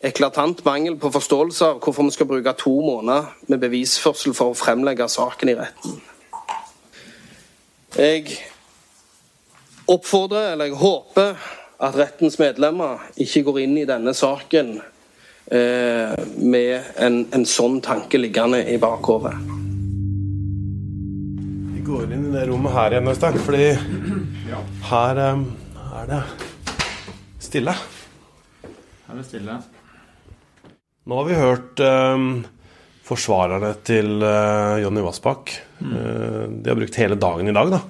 eklatant 0.00 0.64
mangel 0.64 0.96
på 1.00 1.10
forståelse 1.12 1.66
av 1.66 1.80
hvorfor 1.84 2.06
vi 2.08 2.14
skal 2.14 2.28
bruke 2.30 2.54
to 2.58 2.72
måneder 2.84 3.30
med 3.50 3.62
bevisførsel 3.62 4.34
for 4.36 4.52
å 4.52 4.58
fremlegge 4.58 5.08
saken 5.10 5.52
i 5.52 5.56
retten. 5.58 5.98
Jeg 7.96 8.38
oppfordrer, 9.90 10.52
eller 10.52 10.70
jeg 10.70 10.80
håper, 10.80 11.48
at 11.80 11.96
rettens 11.96 12.38
medlemmer 12.38 13.06
ikke 13.20 13.42
går 13.48 13.62
inn 13.64 13.78
i 13.80 13.88
denne 13.88 14.12
saken 14.14 14.76
eh, 15.50 16.12
med 16.36 16.92
en, 17.00 17.24
en 17.32 17.48
sånn 17.48 17.80
tanke 17.84 18.20
liggende 18.20 18.62
i 18.68 18.76
bakhodet 18.80 19.34
går 21.90 22.12
inn 22.14 22.28
i 22.28 22.32
det 22.34 22.46
rommet 22.46 22.74
her 22.74 22.94
igjen, 22.94 23.10
Øystein. 23.10 23.38
Fordi 23.42 23.66
her 24.90 25.20
um, 25.32 25.44
er 25.98 26.08
det 26.10 26.22
stille. 27.42 27.74
Her 27.74 29.14
er 29.14 29.18
det 29.18 29.26
stille. 29.26 29.58
Nå 31.08 31.16
har 31.16 31.28
vi 31.30 31.36
hørt 31.38 31.80
um, 31.80 32.24
forsvarerne 33.08 33.72
til 33.88 34.20
uh, 34.20 34.76
Jonny 34.82 35.00
Vassbakk. 35.00 35.54
Mm. 35.80 35.94
Uh, 35.94 36.42
de 36.60 36.68
har 36.68 36.76
brukt 36.76 36.98
hele 37.00 37.16
dagen 37.16 37.48
i 37.48 37.54
dag 37.56 37.72
da, 37.72 37.80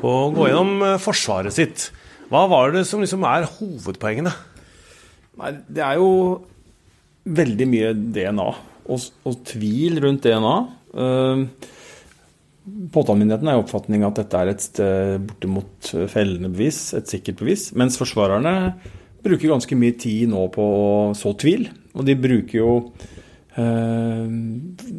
på 0.00 0.10
å 0.10 0.32
gå 0.34 0.48
gjennom 0.48 0.82
uh, 0.82 0.96
forsvaret 0.98 1.54
sitt. 1.54 1.88
Hva 2.32 2.48
var 2.50 2.74
det 2.74 2.82
som 2.88 3.04
liksom 3.04 3.22
er 3.30 3.46
hovedpoengene? 3.60 4.34
Nei, 5.38 5.54
det 5.70 5.86
er 5.86 6.02
jo 6.02 6.10
veldig 7.30 7.70
mye 7.70 7.94
DNA 7.94 8.50
og, 8.50 9.08
og 9.22 9.40
tvil 9.46 10.02
rundt 10.02 10.26
DNA. 10.26 10.58
Uh, 10.98 11.74
Påtalemyndigheten 12.68 13.48
er 13.48 13.56
i 13.56 13.62
oppfatning 13.62 14.02
at 14.04 14.18
dette 14.18 14.40
er 14.42 14.50
et 14.50 14.80
bortimot 15.24 15.88
fellende 16.12 16.50
bevis, 16.52 16.90
et 16.98 17.08
sikkert 17.08 17.38
bevis. 17.40 17.70
Mens 17.80 17.96
forsvarerne 17.96 18.74
bruker 19.28 19.52
ganske 19.52 19.78
mye 19.78 19.94
tid 20.00 20.32
nå 20.32 20.48
på 20.54 20.64
å 20.64 20.88
så 21.18 21.34
tvil. 21.38 21.68
Og 21.98 22.08
de 22.08 22.16
bruker 22.18 22.58
jo 22.60 22.72
eh, 23.58 24.26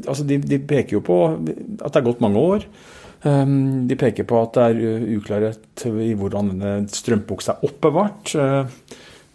Altså, 0.05 0.23
de, 0.27 0.39
de, 0.43 0.61
peker 0.61 0.99
jo 0.99 1.03
på 1.05 1.19
at 1.33 1.91
det 1.91 1.99
er 1.99 2.07
gått 2.07 2.23
mange 2.23 2.47
år. 2.53 2.65
Um, 3.19 3.87
de 3.89 3.97
peker 3.99 4.23
på 4.23 4.37
at 4.39 4.55
det 4.55 4.65
er 4.69 5.07
uklarhet 5.17 5.83
i 5.91 6.13
hvordan 6.15 6.53
denne 6.53 6.75
strømpebuksa 6.87 7.57
er 7.57 7.65
oppbevart. 7.67 8.31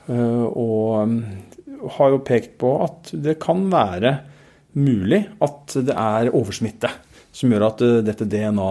Uh, 0.09 0.47
og 0.49 1.91
har 1.99 2.15
jo 2.15 2.23
pekt 2.25 2.57
på 2.61 2.71
at 2.85 3.13
det 3.25 3.37
kan 3.43 3.67
være 3.73 4.17
mulig 4.81 5.21
at 5.45 5.77
det 5.87 5.95
er 5.95 6.33
oversmitte 6.33 6.91
som 7.35 7.53
gjør 7.53 7.67
at 7.69 7.85
uh, 7.85 8.01
dette 8.05 8.27
DNA 8.29 8.71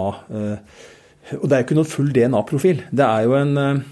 Og 1.38 1.46
det 1.48 1.56
er 1.56 1.62
jo 1.62 1.66
ikke 1.68 1.78
noen 1.78 1.94
full 1.94 2.10
DNA-profil. 2.16 2.82
Det 2.92 3.06
er 3.06 3.28
jo, 3.28 3.38
en, 3.38 3.84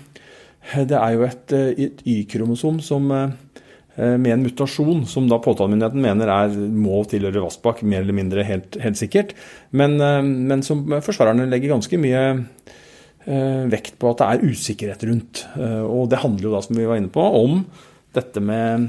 det 0.75 0.98
er 0.98 1.15
jo 1.15 1.25
et, 1.27 1.53
et 1.88 2.03
Y-kromosom 2.08 2.80
som 2.86 3.10
med 3.12 4.30
en 4.32 4.44
mutasjon 4.46 5.01
som 5.10 5.25
da 5.27 5.36
påtalemyndigheten 5.44 6.01
mener 6.01 6.30
er, 6.32 6.53
må 6.56 7.01
tilhøre 7.12 7.41
Vassbakk, 7.44 7.82
mer 7.84 8.06
eller 8.06 8.15
mindre 8.15 8.46
helt, 8.48 8.77
helt 8.80 8.98
sikkert. 8.98 9.34
Men, 9.75 9.98
men, 10.00 10.63
som 10.63 10.86
forsvarerne 11.03 11.50
legger 11.51 11.74
ganske 11.74 12.00
mye 12.00 12.22
vekt 13.70 14.00
på 14.00 14.13
at 14.13 14.22
det 14.22 14.30
er 14.30 14.46
usikkerhet 14.48 15.03
rundt. 15.10 15.44
Og 15.91 16.08
det 16.10 16.22
handler 16.24 16.48
jo 16.48 16.53
da, 16.56 16.63
som 16.63 16.80
vi 16.80 16.88
var 16.88 17.01
inne 17.01 17.12
på, 17.13 17.25
om 17.44 17.65
dette 18.15 18.41
med 18.41 18.88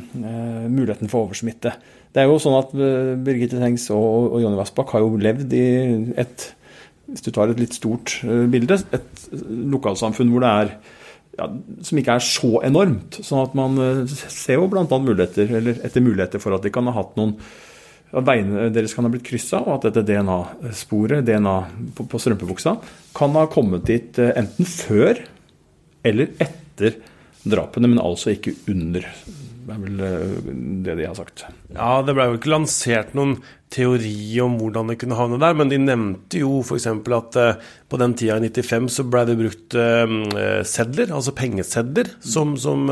muligheten 0.70 1.10
for 1.10 1.26
oversmitte. 1.26 1.74
Det 2.12 2.20
er 2.20 2.28
jo 2.28 2.40
sånn 2.40 2.58
at 2.58 2.72
eh, 2.76 3.14
Birgitte 3.24 3.60
Tengs 3.60 3.88
og, 3.94 4.34
og 4.36 4.42
Jonny 4.42 4.58
Vassbakk 4.58 4.92
har 4.94 5.04
jo 5.04 5.20
levd 5.20 5.54
i 5.56 5.68
et 6.20 6.50
hvis 7.12 7.24
du 7.26 7.32
tar 7.34 7.50
et 7.50 7.60
litt 7.60 7.74
stort 7.76 8.20
eh, 8.24 8.44
bilde, 8.52 8.78
et 8.94 9.24
lokalsamfunn 9.72 10.30
hvor 10.32 10.44
det 10.44 10.52
er 10.52 10.74
ja, 11.38 11.48
som 11.82 12.00
ikke 12.00 12.16
er 12.18 12.24
så 12.26 12.54
enormt. 12.66 13.20
sånn 13.24 13.42
at 13.44 13.58
man 13.58 13.82
eh, 13.82 14.16
ser 14.32 14.60
jo 14.60 14.70
bl.a. 14.72 14.86
muligheter, 14.86 15.52
eller 15.60 15.82
etter 15.84 16.04
muligheter 16.04 16.42
for 16.42 16.56
at 16.56 16.64
de 16.64 16.72
kan 16.74 16.88
ha 16.90 16.96
hatt 16.98 17.14
noen 17.20 17.36
veiene 18.12 18.66
deres 18.74 18.92
kan 18.92 19.06
ha 19.06 19.10
blitt 19.12 19.24
kryssa, 19.24 19.62
og 19.64 19.78
at 19.78 19.86
dette 19.88 20.04
DNA-sporet, 20.10 21.24
DNA 21.24 21.54
på, 21.96 22.04
på 22.04 22.20
strømpebuksa, 22.20 22.74
kan 23.16 23.38
ha 23.38 23.46
kommet 23.48 23.86
dit 23.88 24.20
enten 24.20 24.68
før 24.68 25.22
eller 26.04 26.34
etter 26.42 26.98
drapene, 27.42 27.88
men 27.88 28.02
altså 28.02 28.34
ikke 28.34 28.54
under 28.70 29.06
det 29.62 29.74
er 29.74 29.82
vel 29.82 30.00
eh, 30.02 30.52
det 30.82 30.94
de 30.98 31.06
har 31.06 31.16
sagt. 31.16 31.44
Ja, 31.70 32.02
Det 32.02 32.14
ble 32.16 32.28
jo 32.28 32.38
ikke 32.38 32.50
lansert 32.50 33.12
noen 33.14 33.36
teori 33.72 34.34
om 34.42 34.58
hvordan 34.60 34.90
det 34.90 34.98
kunne 35.00 35.16
havne 35.16 35.38
der, 35.40 35.54
men 35.56 35.70
de 35.70 35.78
nevnte 35.80 36.42
jo 36.42 36.60
f.eks. 36.60 36.88
at 36.90 37.38
uh, 37.40 37.72
på 37.88 38.00
den 38.00 38.16
tida 38.18 38.36
i 38.36 38.50
95 38.50 38.90
så 38.92 39.06
ble 39.08 39.22
det 39.28 39.38
brukt 39.38 39.76
uh, 39.78 40.62
sedler, 40.68 41.14
altså 41.14 41.34
pengesedler, 41.38 42.10
som, 42.20 42.56
som 42.60 42.90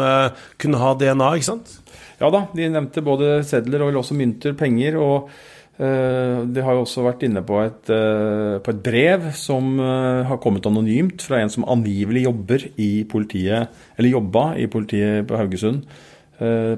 kunne 0.60 0.80
ha 0.80 0.92
DNA, 0.96 1.34
ikke 1.36 1.50
sant? 1.50 1.74
Ja 2.20 2.30
da, 2.32 2.46
de 2.54 2.68
nevnte 2.72 3.04
både 3.04 3.40
sedler 3.48 3.84
og 3.84 4.00
også 4.00 4.16
mynter, 4.16 4.54
penger. 4.56 5.00
og 5.00 5.32
de 5.80 6.60
har 6.60 6.74
jo 6.76 6.82
også 6.82 7.00
vært 7.06 7.22
inne 7.24 7.40
på 7.40 7.56
et, 7.62 7.88
på 7.88 8.72
et 8.74 8.80
brev 8.84 9.30
som 9.32 9.78
har 9.80 10.36
kommet 10.44 10.66
anonymt 10.68 11.24
fra 11.24 11.38
en 11.40 11.48
som 11.48 11.64
angivelig 11.72 12.26
jobber 12.26 12.66
i 12.76 12.90
politiet, 13.08 13.72
eller 13.96 14.12
jobba 14.12 14.42
i 14.60 14.66
politiet 14.68 15.24
på 15.30 15.40
Haugesund 15.40 15.86
Eh, 15.88 16.19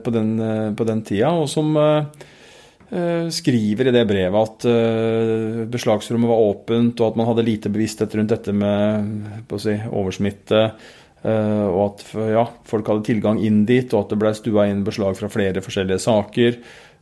på 0.02 0.10
den, 0.14 0.30
eh, 0.40 0.70
på 0.74 0.86
den 0.88 1.02
tida, 1.06 1.32
og 1.38 1.48
som 1.50 1.76
eh, 1.78 3.28
skriver 3.32 3.88
i 3.88 3.94
det 3.94 4.02
brevet 4.04 4.36
at 4.66 5.68
beslagsrommet 5.72 6.28
var 6.28 6.42
åpent, 6.44 7.00
og 7.00 7.06
at 7.06 7.16
man 7.16 7.28
hadde 7.30 7.46
lite 7.46 7.70
bevissthet 7.72 8.12
rundt 8.18 8.34
dette 8.34 8.52
med 8.52 9.46
si, 9.56 9.78
oversmitte. 9.88 10.66
Og 11.22 11.78
at 11.86 12.02
ja, 12.34 12.42
folk 12.68 12.90
hadde 12.90 13.06
tilgang 13.06 13.40
inn 13.40 13.62
dit, 13.64 13.88
og 13.94 14.02
at 14.02 14.12
det 14.12 14.18
ble 14.20 14.34
stua 14.36 14.66
inn 14.68 14.82
beslag 14.84 15.16
fra 15.16 15.30
flere 15.32 15.62
forskjellige 15.64 16.02
saker. 16.04 16.58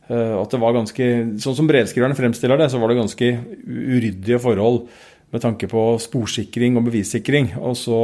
At 0.07 0.55
det 0.55 0.61
var 0.61 0.77
ganske, 0.77 1.09
Sånn 1.43 1.57
som 1.57 1.67
brevskriverne 1.67 2.15
fremstiller 2.15 2.61
det, 2.61 2.69
så 2.71 2.79
var 2.79 2.93
det 2.93 3.01
ganske 3.01 3.31
uryddige 3.67 4.39
forhold 4.39 4.85
med 5.33 5.43
tanke 5.43 5.67
på 5.67 5.89
sporsikring 6.07 6.79
og 6.79 6.87
bevissikring. 6.87 7.51
Og 7.59 7.75
så 7.79 7.99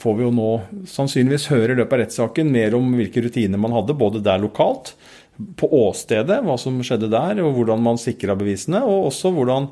får 0.00 0.16
vi 0.16 0.26
jo 0.26 0.32
nå 0.34 0.50
sannsynligvis 0.88 1.50
høre 1.52 1.74
i 1.74 1.78
løpet 1.80 1.96
av 1.96 2.02
rettssaken 2.04 2.50
mer 2.52 2.76
om 2.78 2.92
hvilke 2.96 3.22
rutiner 3.24 3.60
man 3.60 3.74
hadde, 3.76 3.96
både 3.98 4.22
der 4.24 4.40
lokalt, 4.42 4.94
på 5.56 5.68
åstedet, 5.72 6.42
hva 6.44 6.56
som 6.60 6.76
skjedde 6.84 7.08
der, 7.12 7.40
og 7.44 7.54
hvordan 7.56 7.80
man 7.84 8.00
sikra 8.00 8.36
bevisene. 8.36 8.82
Og 8.84 9.08
også 9.08 9.32
hvordan 9.32 9.70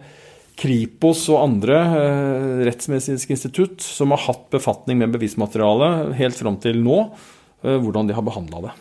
Kripos 0.58 1.26
og 1.30 1.42
andre 1.42 1.76
eh, 1.78 2.62
rettsmedisinske 2.66 3.37
institutt 3.37 3.85
som 3.85 4.11
har 4.14 4.25
hatt 4.25 4.49
befatning 4.54 4.99
med 4.99 5.12
bevismaterialet 5.14 6.16
helt 6.18 6.38
fram 6.40 6.56
til 6.62 6.80
nå, 6.82 7.02
eh, 7.62 7.78
hvordan 7.78 8.08
de 8.08 8.16
har 8.16 8.26
behandla 8.26 8.64
det. 8.66 8.75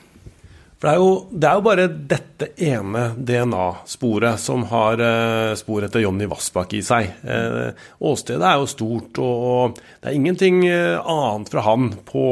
For 0.78 0.86
det 0.86 0.92
er, 0.94 1.00
jo, 1.02 1.14
det 1.34 1.48
er 1.50 1.58
jo 1.58 1.66
bare 1.66 1.86
dette 2.12 2.48
ene 2.62 3.04
DNA-sporet 3.18 4.38
som 4.38 4.68
har 4.70 5.02
eh, 5.02 5.56
spor 5.58 5.88
etter 5.88 6.04
Jonny 6.04 6.28
Vassbakk 6.30 6.76
i 6.78 6.84
seg. 6.86 7.16
Eh, 7.26 7.88
åstedet 8.06 8.46
er 8.46 8.60
jo 8.62 8.68
stort, 8.70 9.18
og 9.18 9.80
det 9.82 10.12
er 10.12 10.18
ingenting 10.20 10.62
eh, 10.70 11.00
annet 11.02 11.50
fra 11.50 11.64
han 11.66 11.90
på, 12.06 12.28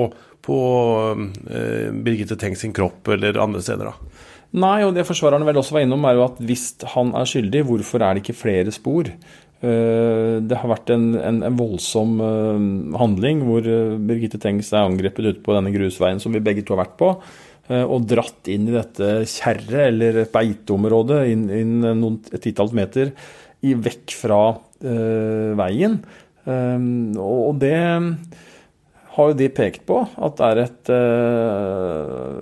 på 0.46 0.58
eh, 1.50 1.90
Birgitte 2.06 2.38
Tengs 2.38 2.62
sin 2.62 2.76
kropp 2.76 3.10
eller 3.16 3.42
andre 3.42 3.64
steder. 3.66 3.90
da. 3.90 4.22
Nei, 4.62 4.78
og 4.86 4.94
det 4.94 5.08
forsvarerne 5.10 5.48
vel 5.50 5.58
også 5.64 5.80
var 5.80 5.88
innom, 5.88 6.06
er 6.06 6.20
jo 6.20 6.28
at 6.28 6.38
hvis 6.46 6.68
han 6.94 7.16
er 7.18 7.26
skyldig, 7.28 7.66
hvorfor 7.66 8.06
er 8.06 8.14
det 8.14 8.24
ikke 8.28 8.38
flere 8.44 8.76
spor? 8.78 9.10
Eh, 9.10 10.38
det 10.46 10.62
har 10.62 10.70
vært 10.70 10.94
en, 10.94 11.10
en, 11.18 11.42
en 11.50 11.58
voldsom 11.58 12.14
eh, 12.22 12.70
handling 13.02 13.42
hvor 13.50 13.66
Birgitte 14.06 14.38
Tengs 14.46 14.70
er 14.70 14.86
angrepet 14.86 15.32
ute 15.32 15.42
på 15.42 15.58
denne 15.58 15.74
grusveien 15.74 16.22
som 16.22 16.38
vi 16.38 16.46
begge 16.46 16.62
to 16.62 16.78
har 16.78 16.84
vært 16.86 16.96
på, 17.02 17.12
og 17.66 18.04
dratt 18.06 18.46
inn 18.54 18.68
i 18.70 18.76
dette 18.76 19.24
kjerret 19.26 19.88
eller 19.88 20.20
beiteområdet 20.30 21.24
inn, 21.32 21.48
inn 21.50 21.80
noen 21.98 22.20
titalls 22.38 22.76
meter 22.78 23.10
i, 23.66 23.74
vekk 23.74 24.14
fra 24.20 24.42
uh, 24.54 25.52
veien. 25.58 25.98
Um, 26.46 27.18
og 27.18 27.58
det 27.64 27.74
har 29.16 29.32
jo 29.32 29.38
de 29.40 29.50
pekt 29.50 29.86
på 29.90 29.98
at 30.06 30.38
det 30.38 30.46
er 30.52 30.60
et 30.62 30.92
uh, 30.94 32.36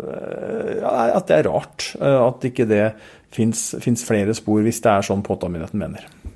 At 1.15 1.29
det 1.29 1.37
er 1.37 1.47
rart 1.47 1.93
at 2.01 2.43
ikke 2.49 2.67
det 2.67 2.85
fins 3.33 4.03
flere 4.05 4.35
spor, 4.37 4.59
hvis 4.65 4.81
det 4.83 4.91
er 4.91 5.07
sånn 5.07 5.23
påtalemyndigheten 5.25 5.79
mener. 5.79 6.32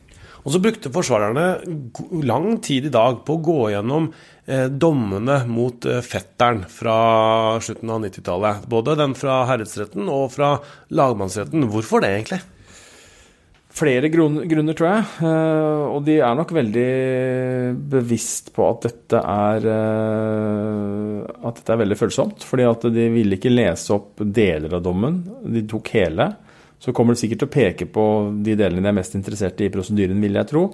Og 0.48 0.54
så 0.56 0.62
brukte 0.64 0.92
forsvarerne 0.96 1.46
lang 2.24 2.54
tid 2.64 2.86
i 2.88 2.92
dag 2.94 3.20
på 3.28 3.36
å 3.36 3.42
gå 3.44 3.62
gjennom 3.74 4.06
eh, 4.48 4.70
dommene 4.72 5.42
mot 5.52 5.84
eh, 5.84 6.00
fetteren 6.00 6.62
fra 6.72 7.00
slutten 7.60 7.92
av 7.92 8.06
90-tallet. 8.06 8.70
Både 8.72 8.96
den 8.96 9.16
fra 9.20 9.42
herredsretten 9.50 10.08
og 10.08 10.30
fra 10.38 10.54
lagmannsretten. 10.96 11.68
Hvorfor 11.74 12.06
det, 12.06 12.14
egentlig? 12.16 12.40
Flere 13.78 14.08
grunner, 14.08 14.72
tror 14.72 14.88
jeg. 14.88 15.04
Eh, 15.28 15.84
og 15.92 16.08
de 16.08 16.16
er 16.24 16.40
nok 16.40 16.56
veldig 16.56 16.88
bevisst 17.92 18.54
på 18.56 18.72
at 18.72 18.88
dette 18.88 19.20
er 19.20 19.68
At 21.28 21.60
dette 21.60 21.76
er 21.76 21.84
veldig 21.84 22.00
følsomt. 22.00 22.48
fordi 22.48 22.72
at 22.72 22.88
de 22.88 23.12
ville 23.20 23.36
ikke 23.36 23.52
lese 23.52 24.00
opp 24.00 24.24
deler 24.24 24.80
av 24.80 24.88
dommen. 24.88 25.26
De 25.44 25.68
tok 25.68 25.92
hele. 26.00 26.32
Så 26.78 26.94
kommer 26.94 27.16
det 27.16 27.24
sikkert 27.24 27.42
til 27.42 27.50
å 27.50 27.54
peke 27.56 27.88
på 27.90 28.04
de 28.46 28.54
delene 28.60 28.84
de 28.86 28.92
er 28.92 28.98
mest 29.00 29.16
interessert 29.18 29.58
i 29.64 29.66
i 29.66 29.74
prosedyren, 29.74 30.20
vil 30.22 30.38
jeg 30.38 30.50
tro. 30.52 30.68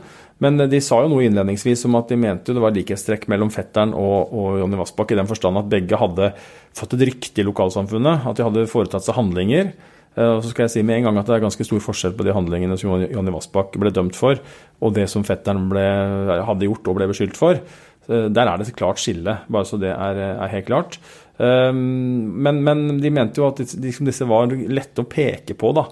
Men 0.44 0.60
de 0.68 0.82
sa 0.84 1.00
jo 1.00 1.14
noe 1.14 1.24
innledningsvis 1.24 1.86
om 1.88 1.96
at 1.96 2.12
de 2.12 2.18
mente 2.20 2.56
det 2.56 2.64
var 2.64 2.76
likhetstrekk 2.76 3.30
mellom 3.32 3.54
fetteren 3.54 3.96
og, 3.96 4.34
og 4.36 4.60
Jonny 4.60 4.82
Vassbakk, 4.82 5.14
i 5.16 5.20
den 5.22 5.30
forstand 5.30 5.62
at 5.62 5.72
begge 5.72 6.00
hadde 6.02 6.34
fått 6.76 6.98
et 6.98 7.08
rykte 7.08 7.40
i 7.40 7.48
lokalsamfunnet. 7.48 8.28
At 8.28 8.40
de 8.40 8.48
hadde 8.50 8.68
foretatt 8.72 9.08
seg 9.08 9.16
handlinger 9.16 9.72
Eh, 10.14 10.30
og 10.30 10.44
så 10.44 10.52
skal 10.52 10.68
jeg 10.68 10.76
si 10.76 10.84
med 10.86 11.00
en 11.00 11.10
gang 11.10 11.20
at 11.22 11.30
det 11.30 11.38
er 11.38 11.46
ganske 11.48 11.66
stor 11.66 11.82
forskjell 11.82 12.14
på 12.18 12.28
de 12.28 12.36
handlingene 12.36 12.78
som 12.80 12.94
Jonny 13.02 13.34
Vassbakk 13.34 13.80
ble 13.82 13.94
dømt 13.94 14.18
for, 14.18 14.38
og 14.84 14.94
det 14.98 15.08
som 15.12 15.26
fetteren 15.26 15.66
ble, 15.72 15.86
hadde 16.46 16.70
gjort 16.70 16.92
og 16.92 17.00
ble 17.00 17.10
beskyldt 17.10 17.40
for. 17.40 17.62
Eh, 18.10 18.28
der 18.30 18.46
er 18.46 18.60
det 18.60 18.70
et 18.70 18.78
klart 18.78 19.02
skille, 19.02 19.40
bare 19.50 19.70
så 19.70 19.80
det 19.82 19.94
er, 19.94 20.22
er 20.36 20.54
helt 20.54 20.70
klart. 20.70 21.00
Eh, 21.38 21.74
men, 21.74 22.64
men, 22.64 22.84
de 23.02 23.12
mente 23.14 23.42
jo 23.42 23.50
at 23.50 23.62
disse 23.62 24.28
var 24.30 24.54
lette 24.54 25.04
å 25.04 25.10
peke 25.10 25.58
på 25.58 25.74
da, 25.76 25.88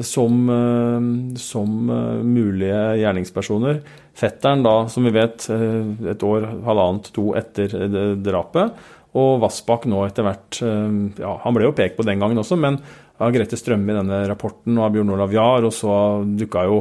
som, 0.00 0.48
som 1.36 1.92
mulige 2.24 2.80
gjerningspersoner. 3.02 3.82
Fetteren 4.16 4.64
da, 4.64 4.76
som 4.88 5.04
vi 5.04 5.12
vet, 5.12 5.44
et 5.52 6.24
år, 6.24 6.46
halvannet, 6.64 7.10
to 7.12 7.34
etter 7.36 7.74
drapet. 8.24 8.78
Og 9.20 9.42
Vassbakk 9.42 9.84
nå 9.92 10.06
etter 10.06 10.24
hvert 10.24 10.62
ja, 11.20 11.32
Han 11.42 11.52
ble 11.52 11.66
jo 11.66 11.74
pekt 11.76 11.98
på 11.98 12.06
den 12.08 12.22
gangen 12.22 12.40
også, 12.40 12.56
men 12.56 12.78
av 13.20 13.34
Grete 13.34 13.58
Strømme 13.60 13.92
i 13.92 13.98
denne 13.98 14.22
rapporten 14.30 14.78
og 14.78 14.86
av 14.86 14.94
Bjørn 14.94 15.12
Olav 15.12 15.36
Jahr, 15.36 15.66
og 15.68 15.76
så 15.76 15.92
dukka 16.24 16.64
jo 16.70 16.78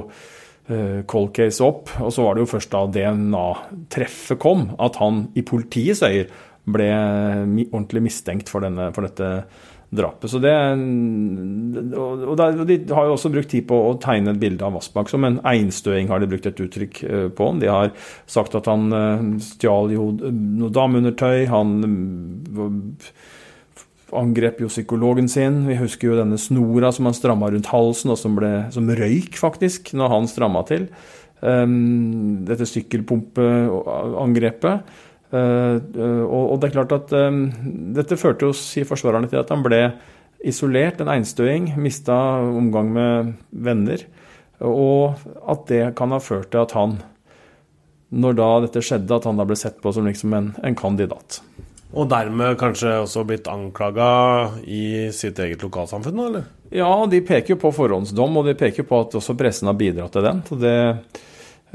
cold 1.12 1.34
case 1.36 1.60
opp. 1.66 1.92
Og 2.00 2.16
så 2.16 2.24
var 2.24 2.38
det 2.38 2.46
jo 2.46 2.52
først 2.54 2.72
da 2.72 2.86
DNA-treffet 2.96 4.40
kom, 4.40 4.70
at 4.80 5.02
han 5.02 5.26
i 5.36 5.44
politiets 5.44 6.04
øyer 6.08 6.32
ble 6.70 6.88
ordentlig 7.72 8.04
mistenkt 8.06 8.52
for, 8.52 8.64
denne, 8.66 8.92
for 8.96 9.08
dette 9.08 9.30
drapet. 9.92 10.32
Det, 10.42 10.54
og 12.00 12.66
De 12.68 12.78
har 12.96 13.08
jo 13.08 13.14
også 13.16 13.32
brukt 13.34 13.52
tid 13.52 13.68
på 13.68 13.76
å 13.90 13.98
tegne 14.02 14.32
et 14.32 14.42
bilde 14.42 14.66
av 14.66 14.74
Vassbakk 14.78 15.08
som 15.12 15.24
en 15.28 15.42
einstøing, 15.48 16.10
har 16.12 16.20
de 16.22 16.30
brukt 16.32 16.48
et 16.48 16.64
uttrykk 16.64 17.04
eh, 17.04 17.28
på. 17.36 17.46
De 17.60 17.68
har 17.72 17.88
sagt 18.30 18.56
at 18.58 18.68
han 18.72 18.82
eh, 18.96 19.22
stjal 19.44 19.92
jo 19.92 20.04
noe 20.16 20.72
dameundertøy. 20.74 21.46
Han 21.52 21.70
angrep 24.16 24.62
jo 24.64 24.70
psykologen 24.72 25.28
sin. 25.32 25.68
Vi 25.68 25.76
husker 25.80 26.08
jo 26.12 26.20
denne 26.20 26.38
snora 26.40 26.92
som 26.96 27.06
han 27.10 27.18
stramma 27.18 27.46
rundt 27.52 27.72
halsen, 27.72 28.14
og 28.14 28.20
som, 28.20 28.36
ble, 28.40 28.52
som 28.76 28.86
røyk, 28.88 29.34
faktisk, 29.40 29.82
når 29.98 30.08
han 30.16 30.32
stramma 30.32 30.62
til. 30.72 30.84
Dette 31.42 32.66
sykkelpumpeangrepet. 32.70 34.76
Uh, 35.32 35.80
uh, 35.96 36.24
og, 36.28 36.58
det 36.60 36.70
er 36.70 36.74
klart 36.76 36.96
at 36.96 37.14
um, 37.16 37.46
dette 37.96 38.18
førte 38.20 38.50
jo, 38.50 38.56
sier 38.58 38.88
forsvarerne, 38.88 39.30
til 39.32 39.40
at 39.40 39.54
han 39.54 39.64
ble 39.64 39.86
isolert, 40.44 41.00
en 41.02 41.12
einstøing, 41.14 41.72
mista 41.80 42.18
omgang 42.44 42.92
med 42.96 43.34
venner. 43.52 44.04
Og 44.62 45.18
at 45.50 45.66
det 45.72 45.84
kan 45.98 46.14
ha 46.14 46.20
ført 46.22 46.52
til 46.54 46.66
at 46.66 46.76
han, 46.78 47.00
når 48.12 48.38
da 48.38 48.50
dette 48.66 48.84
skjedde, 48.84 49.18
at 49.18 49.28
han 49.30 49.40
da 49.40 49.48
ble 49.48 49.58
sett 49.58 49.80
på 49.82 49.94
som 49.96 50.10
liksom 50.10 50.36
en, 50.38 50.52
en 50.66 50.78
kandidat. 50.78 51.40
Og 51.92 52.08
dermed 52.12 52.56
kanskje 52.60 52.94
også 53.02 53.26
blitt 53.28 53.50
anklaga 53.52 54.12
i 54.64 55.10
sitt 55.16 55.40
eget 55.44 55.64
lokalsamfunn, 55.64 56.22
eller? 56.28 56.46
Ja, 56.72 56.88
de 57.12 57.20
peker 57.28 57.56
jo 57.56 57.60
på 57.66 57.74
forhåndsdom, 57.76 58.38
og 58.40 58.48
de 58.48 58.56
peker 58.60 58.88
på 58.88 59.02
at 59.04 59.18
også 59.20 59.36
pressen 59.40 59.68
har 59.68 59.76
bidratt 59.80 60.16
til 60.16 60.24
den. 60.24 60.40
Så 60.48 60.60
det 60.62 60.72
eh, 60.72 61.20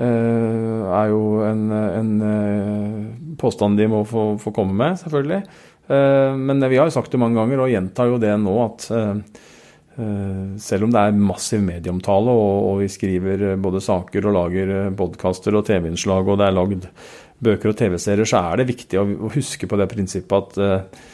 er 0.04 1.08
jo 1.08 1.22
en, 1.46 1.62
en 1.72 2.12
eh, 2.26 3.00
påstand 3.40 3.78
de 3.80 3.88
må 3.88 4.02
få, 4.08 4.34
få, 4.42 4.52
komme 4.56 4.76
med, 4.76 4.98
selvfølgelig. 5.00 5.42
Eh, 5.88 6.32
men 6.36 6.64
vi 6.68 6.76
har 6.76 6.88
jo 6.88 6.96
sagt 6.98 7.12
det 7.14 7.20
mange 7.22 7.38
ganger, 7.40 7.62
og 7.64 7.72
gjentar 7.72 8.10
jo 8.10 8.18
det 8.20 8.32
nå, 8.42 8.56
at 8.64 8.88
eh, 8.92 9.42
eh, 9.96 10.42
selv 10.62 10.88
om 10.88 10.94
det 10.94 11.02
er 11.02 11.20
massiv 11.20 11.64
medieomtale, 11.64 12.34
og, 12.34 12.82
vi 12.82 12.90
skriver 12.92 13.46
både 13.62 13.84
saker 13.84 14.28
og 14.28 14.36
lager 14.36 14.74
podkaster 14.98 15.56
og 15.56 15.66
TV-innslag, 15.70 16.28
og 16.28 16.42
det 16.42 16.50
er 16.50 16.58
lagd 16.58 16.90
bøker 17.42 17.72
og 17.72 17.78
TV-serier, 17.78 18.28
så 18.28 18.42
er 18.50 18.60
det 18.62 18.70
viktig 18.70 19.00
å 19.00 19.06
huske 19.34 19.68
på 19.68 19.78
det 19.80 19.88
prinsippet 19.92 20.36
at, 20.36 20.58
eh, 20.62 21.04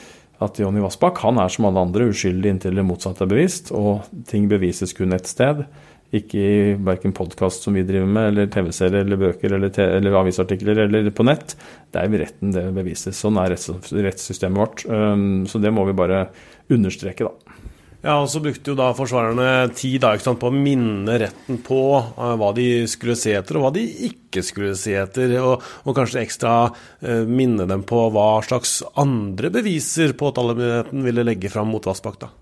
at 0.43 0.59
Jonny 0.59 0.83
Vassbakk 0.83 1.21
han 1.23 1.39
er 1.39 1.51
som 1.53 1.69
alle 1.69 1.83
andre 1.87 2.09
uskyldig 2.11 2.57
inntil 2.57 2.79
det 2.79 2.87
motsatte 2.87 3.27
er 3.27 3.31
bevist, 3.31 3.73
og 3.75 4.07
ting 4.31 4.49
bevises 4.51 4.95
kun 4.97 5.15
ett 5.15 5.31
sted. 5.31 5.65
Ikke 6.13 6.41
i 6.41 6.57
verken 6.77 7.15
podkast 7.17 7.65
som 7.65 7.73
vi 7.73 7.87
driver 7.89 8.09
med, 8.09 8.27
eller 8.29 8.49
TV-serier 8.53 9.07
eller 9.07 9.21
bøker 9.21 9.55
eller, 9.57 9.73
eller, 9.81 10.17
avisartikler 10.21 10.83
eller 10.85 11.09
på 11.09 11.25
nett. 11.25 11.55
Det 11.89 12.03
er 12.03 12.17
retten 12.21 12.53
det 12.53 12.67
bevises. 12.77 13.17
Sånn 13.17 13.41
er 13.41 13.55
rettssystemet 13.57 14.61
vårt. 14.61 14.85
Um, 14.93 15.47
så 15.49 15.61
det 15.63 15.73
må 15.73 15.87
vi 15.89 15.97
bare 15.97 16.27
understreke, 16.73 17.25
da. 17.25 17.57
Ja, 18.03 18.17
og 18.19 18.27
så 18.29 18.43
brukte 18.43 18.73
jo 18.73 18.77
da 18.77 18.91
forsvarerne 18.99 19.71
tid 19.79 20.03
da, 20.03 20.11
sant, 20.21 20.41
på 20.43 20.51
å 20.51 20.55
minne 20.55 21.17
retten 21.23 21.63
på 21.65 21.81
uh, 21.97 22.35
hva 22.37 22.51
de 22.57 22.83
skulle 22.91 23.17
se 23.17 23.33
etter, 23.39 23.57
og 23.57 23.65
hva 23.65 23.73
de 23.79 23.87
ikke 24.11 24.43
skulle 24.45 24.75
se 24.77 24.99
etter. 24.99 25.33
Og, 25.41 25.65
og 25.87 25.97
kanskje 25.97 26.27
ekstra 26.27 26.57
uh, 26.69 27.23
minne 27.25 27.65
dem 27.71 27.87
på 27.89 28.05
hva 28.13 28.35
slags 28.45 28.83
andre 29.01 29.49
beviser 29.55 30.13
påtalemyndigheten 30.19 31.09
ville 31.09 31.25
legge 31.25 31.53
fram 31.55 31.73
mot 31.73 31.89
Vassbakk. 31.89 32.21
da. 32.27 32.33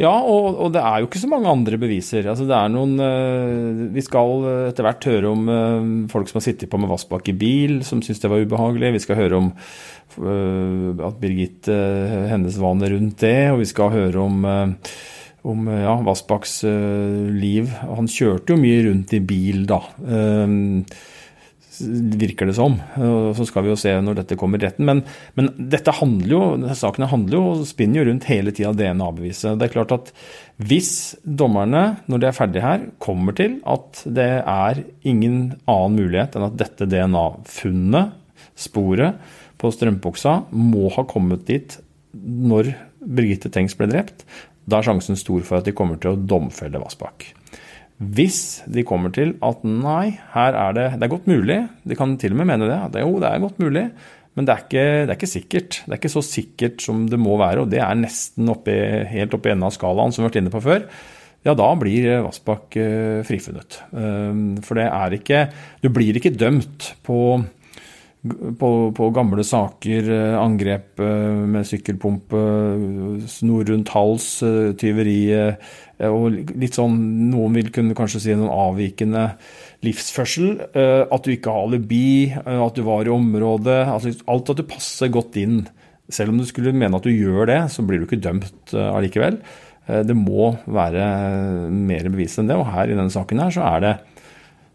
Ja, 0.00 0.12
og, 0.24 0.54
og, 0.54 0.70
det 0.72 0.80
er 0.80 1.02
jo 1.02 1.08
ikke 1.10 1.20
så 1.20 1.28
mange 1.28 1.50
andre 1.50 1.76
beviser. 1.80 2.24
Altså, 2.30 2.46
det 2.48 2.56
er 2.56 2.72
noen 2.72 2.94
uh, 2.96 3.82
Vi 3.92 4.04
skal 4.04 4.46
etter 4.70 4.86
hvert 4.86 5.08
høre 5.10 5.32
om 5.34 5.50
uh, 5.50 6.08
folk 6.12 6.30
som 6.30 6.40
har 6.40 6.46
sittet 6.46 6.72
på 6.72 6.80
med 6.80 6.88
Vassbakk 6.88 7.28
i 7.32 7.36
bil, 7.36 7.80
som 7.84 8.00
syns 8.04 8.22
det 8.22 8.30
var 8.32 8.40
ubehagelig. 8.40 8.94
Vi 8.96 9.04
skal 9.04 9.20
høre 9.20 9.40
om 9.42 9.50
uh, 9.52 11.04
at 11.10 11.20
Birgitte, 11.20 11.76
hennes 12.32 12.56
vaner 12.62 12.94
rundt 12.96 13.20
det, 13.26 13.50
og 13.52 13.60
vi 13.60 13.68
skal 13.68 13.96
høre 13.96 14.26
om 14.26 14.44
om 15.40 15.70
ja, 15.72 15.94
Vassbakks 16.04 16.58
liv. 17.32 17.70
Han 17.88 18.08
kjørte 18.12 18.52
jo 18.52 18.60
mye 18.60 18.82
rundt 18.84 19.14
i 19.16 19.22
bil, 19.24 19.62
da 19.64 19.78
virker 22.20 22.48
det 22.50 22.56
som. 22.58 22.76
Så 23.36 23.46
skal 23.48 23.64
vi 23.64 23.72
jo 23.72 23.78
se 23.80 23.92
når 24.04 24.20
dette 24.20 24.38
kommer 24.40 24.60
i 24.60 24.66
retten. 24.66 24.86
Men, 24.88 25.02
men 25.38 25.50
dette 25.72 25.94
handler 25.98 26.32
jo, 26.34 26.42
sakene 26.78 27.08
handler 27.10 27.38
jo 27.38 27.42
og 27.54 27.66
spinner 27.68 28.00
jo 28.00 28.06
rundt 28.10 28.28
hele 28.30 28.54
tida 28.56 28.72
DNA-beviset. 28.76 29.58
Det 29.60 29.68
er 29.68 29.74
klart 29.74 29.94
at 29.96 30.12
hvis 30.60 30.92
dommerne, 31.24 32.00
når 32.10 32.20
de 32.22 32.28
er 32.28 32.36
ferdige 32.36 32.64
her, 32.66 32.86
kommer 33.02 33.36
til 33.36 33.58
at 33.68 34.02
det 34.04 34.30
er 34.40 34.82
ingen 35.08 35.56
annen 35.64 35.98
mulighet 35.98 36.36
enn 36.36 36.48
at 36.50 36.58
dette 36.60 36.88
DNA-funnet, 36.90 38.16
sporet 38.60 39.36
på 39.60 39.70
strømpebuksa, 39.72 40.36
må 40.52 40.90
ha 40.96 41.04
kommet 41.08 41.46
dit 41.48 41.78
når 42.12 42.74
Birgitte 43.00 43.48
Tengs 43.52 43.76
ble 43.78 43.88
drept, 43.90 44.24
Da 44.68 44.78
er 44.78 44.86
sjansen 44.86 45.16
stor 45.18 45.40
for 45.46 45.58
at 45.58 45.66
de 45.66 45.72
kommer 45.74 45.98
til 45.98 46.12
å 46.12 46.20
domfelle 46.20 46.78
Vassbakk. 46.78 47.24
Hvis 48.00 48.62
de 48.64 48.80
kommer 48.88 49.12
til 49.12 49.34
at 49.44 49.60
nei, 49.66 50.16
her 50.32 50.56
er 50.56 50.72
det 50.72 50.86
Det 50.96 51.04
er 51.04 51.12
godt 51.12 51.28
mulig, 51.28 51.58
de 51.84 51.98
kan 51.98 52.16
til 52.16 52.32
og 52.32 52.40
med 52.40 52.48
mene 52.48 52.70
det. 52.70 52.80
det 52.94 53.04
jo, 53.04 53.18
det 53.20 53.28
er 53.28 53.42
godt 53.42 53.60
mulig, 53.60 53.90
men 54.34 54.46
det 54.46 54.54
er, 54.54 54.64
ikke, 54.64 54.84
det 55.04 55.10
er 55.10 55.18
ikke 55.18 55.28
sikkert. 55.28 55.80
Det 55.84 55.92
er 55.92 56.00
ikke 56.00 56.12
så 56.16 56.22
sikkert 56.24 56.80
som 56.80 57.06
det 57.10 57.18
må 57.20 57.36
være, 57.36 57.60
og 57.64 57.70
det 57.70 57.82
er 57.84 57.98
nesten 57.98 58.48
oppe, 58.48 58.72
helt 59.10 59.34
oppe 59.36 59.50
i 59.50 59.52
enden 59.52 59.68
av 59.68 59.74
skalaen, 59.74 60.14
som 60.14 60.22
vi 60.22 60.28
har 60.28 60.32
vært 60.32 60.40
inne 60.40 60.52
på 60.54 60.62
før. 60.64 60.86
Ja, 61.44 61.54
da 61.56 61.68
blir 61.80 62.22
Vassbakk 62.24 62.76
eh, 62.80 63.20
frifunnet. 63.28 63.80
Eh, 63.92 64.40
for 64.64 64.80
det 64.80 64.86
er 64.88 65.16
ikke 65.16 65.46
Du 65.82 65.88
blir 65.92 66.16
ikke 66.16 66.32
dømt 66.36 66.94
på 67.04 67.18
på, 68.20 68.70
på, 68.92 69.06
gamle 69.16 69.44
saker, 69.46 70.08
eh, 70.12 70.36
angrep 70.36 71.00
eh, 71.00 71.38
med 71.54 71.64
sykkelpumpe, 71.68 72.42
snor 73.32 73.70
rundt 73.70 73.92
hals, 73.94 74.26
eh, 74.44 74.72
tyveri 74.80 75.22
og 76.00 76.52
litt 76.56 76.76
sånn 76.76 76.94
Noen 77.28 77.56
vil 77.58 77.66
kunne 77.72 77.96
kanskje 77.96 78.22
si 78.24 78.32
noen 78.32 78.48
avvikende 78.48 79.26
livsførsel. 79.84 80.54
At 80.72 81.26
du 81.26 81.34
ikke 81.34 81.52
har 81.52 81.66
alibi, 81.66 82.32
at 82.32 82.78
du 82.78 82.86
var 82.86 83.04
i 83.04 83.12
området. 83.12 83.82
Altså 83.84 84.14
alt 84.32 84.48
at 84.48 84.62
du 84.62 84.64
passer 84.64 85.12
godt 85.12 85.36
inn. 85.36 85.58
Selv 86.08 86.32
om 86.32 86.40
du 86.40 86.46
skulle 86.48 86.72
mene 86.72 86.96
at 86.96 87.04
du 87.04 87.12
gjør 87.12 87.50
det, 87.52 87.58
så 87.74 87.84
blir 87.84 88.00
du 88.00 88.08
ikke 88.08 88.22
dømt 88.24 88.72
allikevel. 88.72 89.36
Det 90.08 90.16
må 90.16 90.54
være 90.64 91.04
mer 91.68 92.08
bevis 92.08 92.40
enn 92.40 92.48
det, 92.48 92.56
og 92.56 92.72
her 92.72 92.88
i 92.88 92.96
denne 92.96 93.12
saken 93.12 93.44
her 93.44 93.52
så 93.52 93.68
er 93.74 93.84
det 93.84 93.94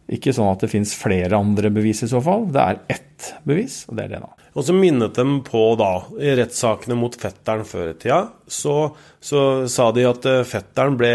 ikke 0.05 0.33
sånn 0.37 0.51
at 0.51 0.61
det 0.61 0.69
fins 0.69 0.93
flere 0.97 1.37
andre 1.37 1.71
bevis 1.73 2.03
i 2.05 2.09
så 2.09 2.19
fall. 2.21 2.45
Det 2.53 2.61
er 2.61 2.81
ett 2.93 3.29
bevis, 3.47 3.83
og 3.89 3.97
det 3.97 4.05
er 4.05 4.21
da. 4.21 4.33
Og 4.55 4.63
så 4.63 4.71
minnet 4.75 5.17
dem 5.17 5.39
på, 5.43 5.61
da, 5.79 6.05
i 6.21 6.35
rettssakene 6.37 6.95
mot 6.95 7.15
fetteren 7.19 7.65
før 7.67 7.89
i 7.91 7.95
tida, 7.99 8.19
så, 8.47 8.75
så, 9.19 9.39
sa 9.71 9.89
de 9.95 10.05
at 10.07 10.27
eh, 10.29 10.43
fetteren 10.47 10.95
ble 10.99 11.11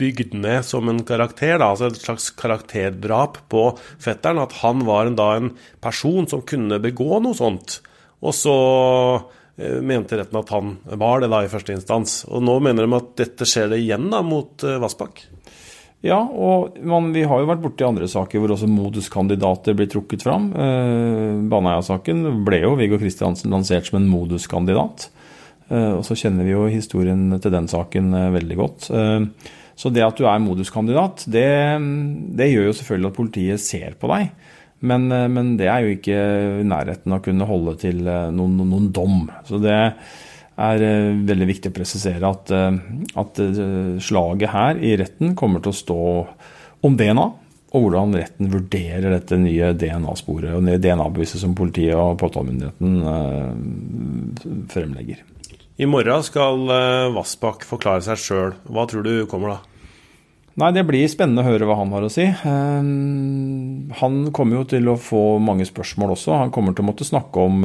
bygd 0.00 0.34
ned 0.40 0.66
som 0.66 0.88
en 0.90 1.02
karakter, 1.06 1.60
da, 1.60 1.68
altså 1.70 1.90
et 1.90 2.00
slags 2.00 2.30
karakterdrap 2.40 3.38
på 3.52 3.66
fetteren. 4.02 4.42
At 4.42 4.56
han 4.64 4.82
var 4.88 5.06
en, 5.06 5.18
da 5.20 5.34
en 5.36 5.52
person 5.84 6.26
som 6.30 6.42
kunne 6.42 6.80
begå 6.82 7.20
noe 7.22 7.38
sånt. 7.38 7.78
Og 8.24 8.34
så 8.34 8.56
eh, 9.60 9.78
mente 9.78 10.18
retten 10.18 10.40
at 10.40 10.50
han 10.56 10.78
var 10.98 11.22
det 11.22 11.30
da 11.30 11.44
i 11.44 11.52
første 11.52 11.76
instans. 11.76 12.22
Og 12.32 12.42
nå 12.48 12.58
mener 12.64 12.88
de 12.88 12.98
at 12.98 13.14
dette 13.20 13.46
skjer 13.46 13.70
det 13.70 13.84
igjen 13.84 14.10
da 14.10 14.24
mot 14.26 14.66
eh, 14.66 14.80
Vassbakk. 14.82 15.22
Ja, 16.00 16.16
og 16.24 16.78
man, 16.80 17.10
vi 17.12 17.26
har 17.28 17.42
jo 17.42 17.48
vært 17.50 17.60
borti 17.60 17.84
andre 17.84 18.08
saker 18.08 18.40
hvor 18.40 18.54
også 18.54 18.68
moduskandidater 18.70 19.76
blir 19.76 19.88
trukket 19.92 20.24
fram. 20.24 20.48
Eh, 20.56 21.40
Baneheia-saken 21.52 22.44
ble 22.46 22.62
jo 22.62 22.72
Viggo 22.78 22.96
Kristiansen 23.00 23.52
lansert 23.52 23.90
som 23.90 23.98
en 24.00 24.08
moduskandidat. 24.08 25.10
Eh, 25.68 25.92
og 25.98 26.04
så 26.08 26.16
kjenner 26.16 26.48
vi 26.48 26.54
jo 26.54 26.64
historien 26.72 27.26
til 27.36 27.52
den 27.52 27.68
saken 27.68 28.14
eh, 28.16 28.30
veldig 28.38 28.56
godt. 28.62 28.88
Eh, 28.96 29.50
så 29.80 29.92
det 29.92 30.04
at 30.04 30.16
du 30.16 30.24
er 30.28 30.40
moduskandidat, 30.44 31.26
det, 31.32 31.50
det, 32.36 32.48
gjør 32.50 32.70
jo 32.70 32.78
selvfølgelig 32.80 33.12
at 33.12 33.20
politiet 33.20 33.62
ser 33.64 33.94
på 34.00 34.10
deg. 34.12 34.32
Men, 34.80 35.06
eh, 35.12 35.28
men, 35.28 35.54
det 35.60 35.68
er 35.68 35.84
jo 35.84 35.94
ikke 35.98 36.18
i 36.62 36.66
nærheten 36.68 37.12
av 37.12 37.20
å 37.20 37.26
kunne 37.28 37.48
holde 37.48 37.76
til 37.84 38.02
eh, 38.08 38.32
noen, 38.32 38.56
noen 38.64 38.88
dom. 38.96 39.26
Så 39.48 39.60
det 39.60 39.76
er 40.60 40.84
eh, 40.84 41.12
veldig 41.28 41.48
viktig 41.48 41.70
å 41.72 41.76
presisere 41.76 42.28
at, 42.28 42.50
eh, 42.54 42.74
at, 43.20 43.40
eh, 43.42 44.00
slaget 44.02 44.52
her 44.52 44.80
i 44.80 44.96
retten 45.00 45.34
kommer 45.38 45.62
til 45.64 45.72
å 45.72 45.80
stå 45.80 46.00
om 46.86 46.96
DNA, 46.96 47.26
og 47.70 47.84
hvordan 47.84 48.14
retten 48.18 48.50
vurderer 48.50 49.10
dette 49.14 49.38
nye 49.38 49.72
DNA-sporet 49.78 50.56
og 50.56 50.66
DNA-beviset 50.82 51.40
som 51.42 51.54
politiet 51.54 51.94
og 51.94 52.18
påtalemyndigheten 52.18 52.90
fremlegger. 54.72 55.18
I 55.80 55.86
morgen 55.88 56.24
skal 56.26 56.66
Vassbakk 57.14 57.62
forklare 57.68 58.02
seg 58.04 58.18
sjøl. 58.18 58.56
Hva 58.66 58.88
tror 58.90 59.06
du 59.06 59.26
kommer 59.30 59.48
da? 59.54 59.58
Nei, 60.60 60.72
Det 60.74 60.82
blir 60.88 61.06
spennende 61.08 61.44
å 61.44 61.46
høre 61.46 61.68
hva 61.68 61.78
han 61.78 61.94
har 61.94 62.02
å 62.02 62.10
si. 62.10 62.26
Han 64.02 64.16
kommer 64.34 64.58
jo 64.58 64.64
til 64.74 64.90
å 64.90 64.98
få 64.98 65.38
mange 65.38 65.64
spørsmål 65.68 66.16
også. 66.16 66.34
Han 66.42 66.50
kommer 66.50 66.74
til 66.74 66.82
å 66.82 66.90
måtte 66.90 67.06
snakke 67.06 67.36
om 67.38 67.62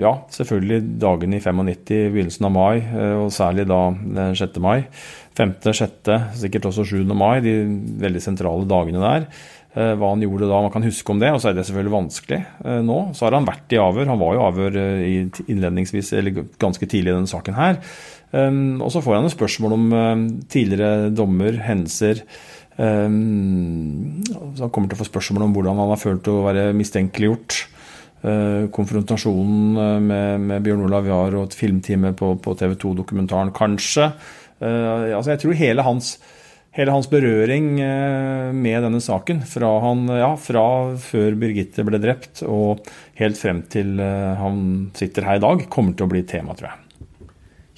ja, 0.00 0.12
selvfølgelig 0.32 0.80
dagene 1.02 1.38
i 1.38 1.42
95, 1.42 2.12
begynnelsen 2.14 2.46
av 2.48 2.54
mai, 2.54 2.78
eh, 2.80 3.16
og 3.18 3.32
særlig 3.34 3.66
da 3.70 3.80
6. 4.36 4.60
mai. 4.62 4.86
5., 5.38 5.56
6., 5.66 6.14
sikkert 6.44 6.70
også 6.70 6.86
7. 6.94 7.02
mai, 7.18 7.42
de 7.44 7.56
veldig 8.02 8.22
sentrale 8.22 8.68
dagene 8.70 9.02
der. 9.02 9.28
Eh, 9.74 9.92
hva 9.98 10.12
han 10.12 10.22
gjorde 10.22 10.48
da, 10.48 10.62
man 10.62 10.72
kan 10.74 10.86
huske 10.86 11.12
om 11.12 11.20
det, 11.22 11.32
og 11.34 11.42
så 11.42 11.50
er 11.50 11.58
det 11.58 11.66
selvfølgelig 11.66 11.96
vanskelig 11.96 12.40
nå. 12.86 12.98
Så 13.16 13.26
har 13.26 13.38
han 13.38 13.48
vært 13.48 13.74
i 13.74 13.82
avhør, 13.82 14.10
han 14.12 14.22
var 14.22 14.36
jo 14.36 14.44
avhør 14.48 14.80
innledningsvis, 15.44 16.14
eller 16.20 16.44
ganske 16.62 16.86
tidlig 16.86 17.10
i 17.12 17.16
denne 17.16 17.30
saken 17.30 17.58
her. 17.58 17.80
Og 18.34 18.88
så 18.90 19.02
får 19.02 19.18
han 19.18 19.28
et 19.28 19.34
spørsmål 19.34 19.76
om 19.76 19.84
tidligere 20.50 21.10
dommer, 21.14 21.58
hendelser. 21.62 22.24
Han 22.74 24.56
kommer 24.58 24.88
til 24.90 24.96
å 24.96 25.02
få 25.04 25.06
spørsmål 25.06 25.46
om 25.46 25.54
hvordan 25.54 25.78
han 25.78 25.92
har 25.92 26.00
følt 26.02 26.30
å 26.32 26.40
være 26.48 26.72
mistenkeliggjort. 26.74 27.60
Eh, 28.24 28.68
konfrontasjonen 28.72 29.76
eh, 29.76 29.98
med, 30.00 30.40
med 30.40 30.62
Bjørn 30.64 30.86
Olav 30.86 31.08
Jahr 31.08 31.34
og 31.36 31.50
et 31.50 31.56
filmtime 31.58 32.14
på, 32.16 32.30
på 32.40 32.54
TV 32.56 32.72
2-dokumentaren, 32.80 33.52
kanskje. 33.52 34.08
Uh, 34.64 35.10
altså 35.12 35.34
jeg 35.34 35.40
tror 35.42 35.56
hele 35.58 35.84
hans, 35.84 36.12
hele 36.72 36.94
hans 36.94 37.08
berøring 37.10 37.66
med 37.74 38.86
denne 38.86 39.00
saken, 39.02 39.42
fra, 39.50 39.72
han, 39.82 40.06
ja, 40.14 40.30
fra, 40.40 40.62
før 41.02 41.36
Birgitte 41.42 41.84
ble 41.84 42.00
drept 42.00 42.44
og 42.46 42.86
helt 43.18 43.36
frem 43.36 43.64
til 43.68 43.98
han 43.98 44.62
sitter 44.96 45.26
her 45.26 45.42
i 45.42 45.44
dag, 45.44 45.66
kommer 45.74 45.98
til 45.98 46.06
å 46.06 46.12
bli 46.14 46.22
tema, 46.30 46.56
tror 46.56 46.70
jeg. 46.70 46.83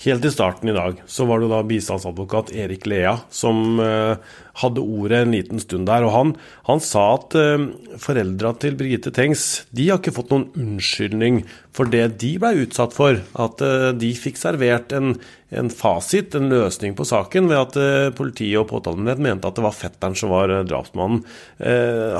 Helt 0.04 0.24
i 0.24 0.30
starten 0.30 0.68
i 0.68 0.74
dag 0.76 0.98
så 1.08 1.24
var 1.24 1.40
det 1.40 1.46
da 1.48 1.62
bistandsadvokat 1.64 2.50
Erik 2.52 2.84
Lea 2.84 3.14
som 3.32 3.78
eh, 3.80 4.18
hadde 4.60 4.82
ordet 4.84 5.22
en 5.24 5.32
liten 5.32 5.62
stund 5.62 5.88
der. 5.88 6.04
Og 6.04 6.12
han, 6.12 6.32
han 6.68 6.82
sa 6.84 7.04
at 7.14 7.36
eh, 7.40 7.64
foreldra 8.02 8.52
til 8.60 8.76
Birgitte 8.76 9.12
Tengs 9.16 9.64
de 9.72 9.88
har 9.88 10.02
ikke 10.02 10.12
fått 10.18 10.34
noen 10.34 10.50
unnskyldning 10.52 11.40
for 11.76 11.88
det 11.88 12.04
de 12.20 12.34
ble 12.42 12.66
utsatt 12.66 12.92
for. 12.96 13.22
At 13.40 13.64
eh, 13.64 13.88
de 13.96 14.12
fikk 14.20 14.36
servert 14.42 14.92
en, 14.96 15.14
en, 15.48 15.72
fasit, 15.72 16.36
en 16.36 16.52
løsning 16.52 16.92
på 16.98 17.08
saken, 17.08 17.48
ved 17.48 17.62
at 17.62 17.80
eh, 17.80 18.12
politiet 18.20 18.60
og 18.60 18.68
påtalemyndighet 18.74 19.26
mente 19.30 19.48
at 19.48 19.56
det 19.56 19.64
var 19.64 19.80
fetteren 19.80 20.18
som 20.18 20.36
var 20.36 20.52
drapsmannen. 20.68 21.24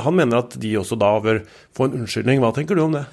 han 0.01 0.15
mener 0.17 0.41
at 0.41 0.57
de 0.57 0.73
også 0.81 0.97
da 0.97 1.13
bør 1.21 1.43
få 1.77 1.85
en 1.85 2.01
unnskyldning. 2.01 2.41
Hva 2.41 2.55
tenker 2.57 2.73
du 2.73 2.87
om 2.87 2.97
det? 2.97 3.05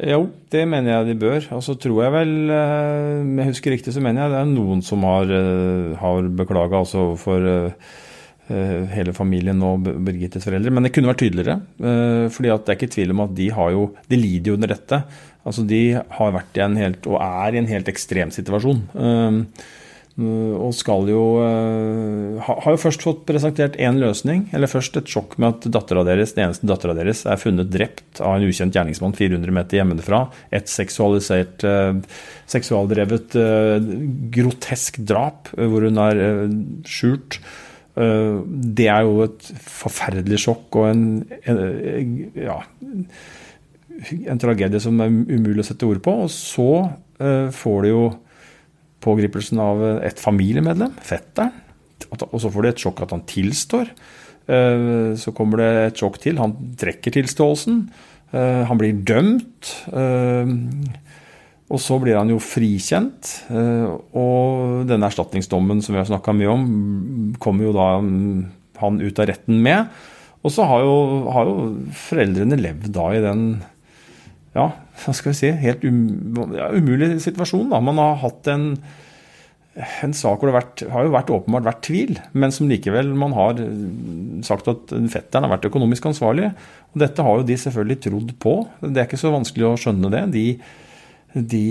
Jo, 0.00 0.22
det 0.50 0.62
mener 0.66 0.96
jeg 0.96 1.10
de 1.10 1.18
bør. 1.20 1.44
Og 1.56 1.60
så 1.64 1.74
tror 1.78 1.98
jeg 2.04 2.14
vel, 2.14 2.32
eh, 2.50 3.20
om 3.22 3.36
jeg 3.38 3.50
husker 3.52 3.74
riktig, 3.74 3.92
så 3.94 4.02
mener 4.02 4.24
jeg 4.24 4.32
det 4.32 4.40
er 4.40 4.48
noen 4.50 4.80
som 4.82 5.04
har, 5.06 5.28
eh, 5.30 5.92
har 6.00 6.30
beklaga 6.32 6.80
altså 6.80 7.12
for 7.20 7.38
eh, 7.46 8.88
hele 8.92 9.12
familien 9.14 9.60
og 9.62 9.84
Birgittes 9.84 10.44
foreldre. 10.44 10.72
Men 10.72 10.82
det 10.82 10.92
kunne 10.92 11.12
vært 11.12 11.22
tydeligere. 11.22 11.60
fordi 11.78 12.48
det 12.48 12.68
er 12.68 12.76
ikke 12.76 12.94
tvil 12.94 13.10
om 13.12 13.20
at 13.20 13.34
de 13.34 13.48
har 13.48 13.70
jo 13.70 13.94
De 14.08 14.16
lider 14.16 14.48
jo 14.50 14.54
under 14.54 14.68
dette. 14.68 15.04
Altså 15.46 15.66
De 15.66 15.92
har 15.92 16.32
vært 16.32 16.58
i 16.58 16.60
en 16.60 16.76
helt, 16.76 17.06
og 17.06 17.20
er 17.22 17.54
i 17.54 17.58
en 17.58 17.66
helt 17.66 17.88
ekstrem 17.88 18.30
situasjon. 18.30 18.82
Eh, 20.20 20.54
og 20.60 20.74
skal 20.76 21.08
jo 21.08 21.22
eh, 21.40 22.40
Har 22.44 22.74
jo 22.74 22.80
først 22.80 23.04
fått 23.04 23.24
presentert 23.28 23.78
én 23.80 24.00
løsning. 24.00 24.46
Eller 24.52 24.70
først 24.70 24.98
et 25.00 25.08
sjokk 25.08 25.38
med 25.40 25.56
at 25.56 25.68
dattera 25.72 26.04
deres, 26.06 26.34
den 26.36 26.46
eneste 26.48 26.68
dattera 26.68 26.96
deres 26.98 27.24
er 27.24 27.40
funnet 27.40 27.70
drept 27.72 28.20
av 28.20 28.36
en 28.36 28.46
ukjent 28.46 28.76
gjerningsmann 28.76 29.16
400 29.16 29.56
meter 29.56 29.80
hjemmefra. 29.80 30.26
Et 30.52 30.68
seksualisert, 30.68 31.64
eh, 31.64 31.94
seksualdrevet, 32.52 33.36
grotesk 34.34 34.98
drap 35.08 35.48
hvor 35.56 35.86
hun 35.86 36.00
er 36.02 36.18
skjult. 36.84 37.38
Det 37.96 38.88
er 38.88 39.06
jo 39.06 39.22
et 39.24 39.46
forferdelig 39.64 40.38
sjokk 40.42 40.76
og 40.80 40.88
en, 40.90 41.04
en, 41.48 42.10
ja, 42.36 42.58
en 44.10 44.42
tragedie 44.42 44.80
som 44.84 45.00
er 45.00 45.12
umulig 45.12 45.64
å 45.64 45.68
sette 45.70 45.88
ord 45.88 46.02
på. 46.04 46.14
Og 46.26 46.32
så 46.32 46.68
får 47.56 47.86
det 47.86 47.94
jo 47.94 48.04
pågripelsen 49.02 49.60
av 49.62 49.82
et 50.06 50.20
familiemedlem, 50.20 50.94
fetteren. 51.04 51.54
Og 52.12 52.38
så 52.42 52.50
får 52.52 52.64
de 52.64 52.70
et 52.72 52.82
sjokk 52.82 53.04
at 53.04 53.14
han 53.14 53.24
tilstår. 53.28 53.92
Eh, 54.50 55.14
så 55.18 55.32
kommer 55.36 55.62
det 55.62 55.70
et 55.86 56.02
sjokk 56.02 56.18
til. 56.22 56.40
Han 56.42 56.54
trekker 56.78 57.14
tilståelsen. 57.14 57.84
Eh, 58.32 58.62
han 58.68 58.80
blir 58.80 59.02
dømt. 59.06 59.70
Eh, 59.92 60.52
og 61.72 61.80
så 61.80 61.96
blir 62.02 62.18
han 62.18 62.28
jo 62.28 62.40
frikjent. 62.42 63.30
Og 63.48 64.82
denne 64.84 65.08
erstatningsdommen 65.08 65.80
som 65.80 65.94
vi 65.94 66.02
har 66.02 66.10
snakka 66.10 66.34
mye 66.36 66.50
om, 66.52 66.66
kommer 67.40 67.64
jo 67.64 67.76
da 67.76 67.86
mm, 68.04 68.42
han 68.82 69.00
ut 69.00 69.22
av 69.22 69.30
retten 69.30 69.62
med. 69.64 69.88
Og 70.42 70.52
så 70.52 70.66
har 70.68 70.82
jo, 70.84 70.96
har 71.32 71.48
jo 71.48 71.56
foreldrene 71.96 72.58
levd 72.60 72.90
da 72.92 73.06
i 73.14 73.22
den 73.24 73.46
ja, 74.52 74.66
hva 75.00 75.14
skal 75.16 75.32
vi 75.32 75.38
si, 75.38 75.52
helt 75.62 75.86
um, 75.88 76.52
ja, 76.56 76.68
umulig 76.74 77.14
situasjon. 77.24 77.70
Da. 77.72 77.80
Man 77.84 78.00
har 78.00 78.20
hatt 78.22 78.50
en, 78.52 78.66
en 79.76 80.14
sak 80.16 80.42
hvor 80.42 80.50
det 80.50 80.54
har, 80.54 80.60
vært, 80.60 80.84
har 80.92 81.06
jo 81.06 81.14
vært 81.14 81.32
åpenbart 81.38 81.68
vært 81.70 81.82
tvil, 81.88 82.20
men 82.36 82.54
som 82.54 82.68
likevel 82.70 83.10
man 83.18 83.34
har 83.36 83.62
sagt 84.46 84.68
at 84.70 84.92
fetteren 85.14 85.48
har 85.48 85.54
vært 85.56 85.70
økonomisk 85.70 86.10
ansvarlig. 86.12 86.52
Og 86.92 87.02
dette 87.02 87.24
har 87.24 87.40
jo 87.40 87.48
de 87.48 87.58
selvfølgelig 87.64 87.98
trodd 88.06 88.36
på. 88.42 88.56
Det 88.84 88.94
er 88.94 89.08
ikke 89.08 89.20
så 89.24 89.34
vanskelig 89.34 89.70
å 89.70 89.74
skjønne 89.80 90.12
det. 90.12 90.22
De, 90.36 90.46
de 91.56 91.64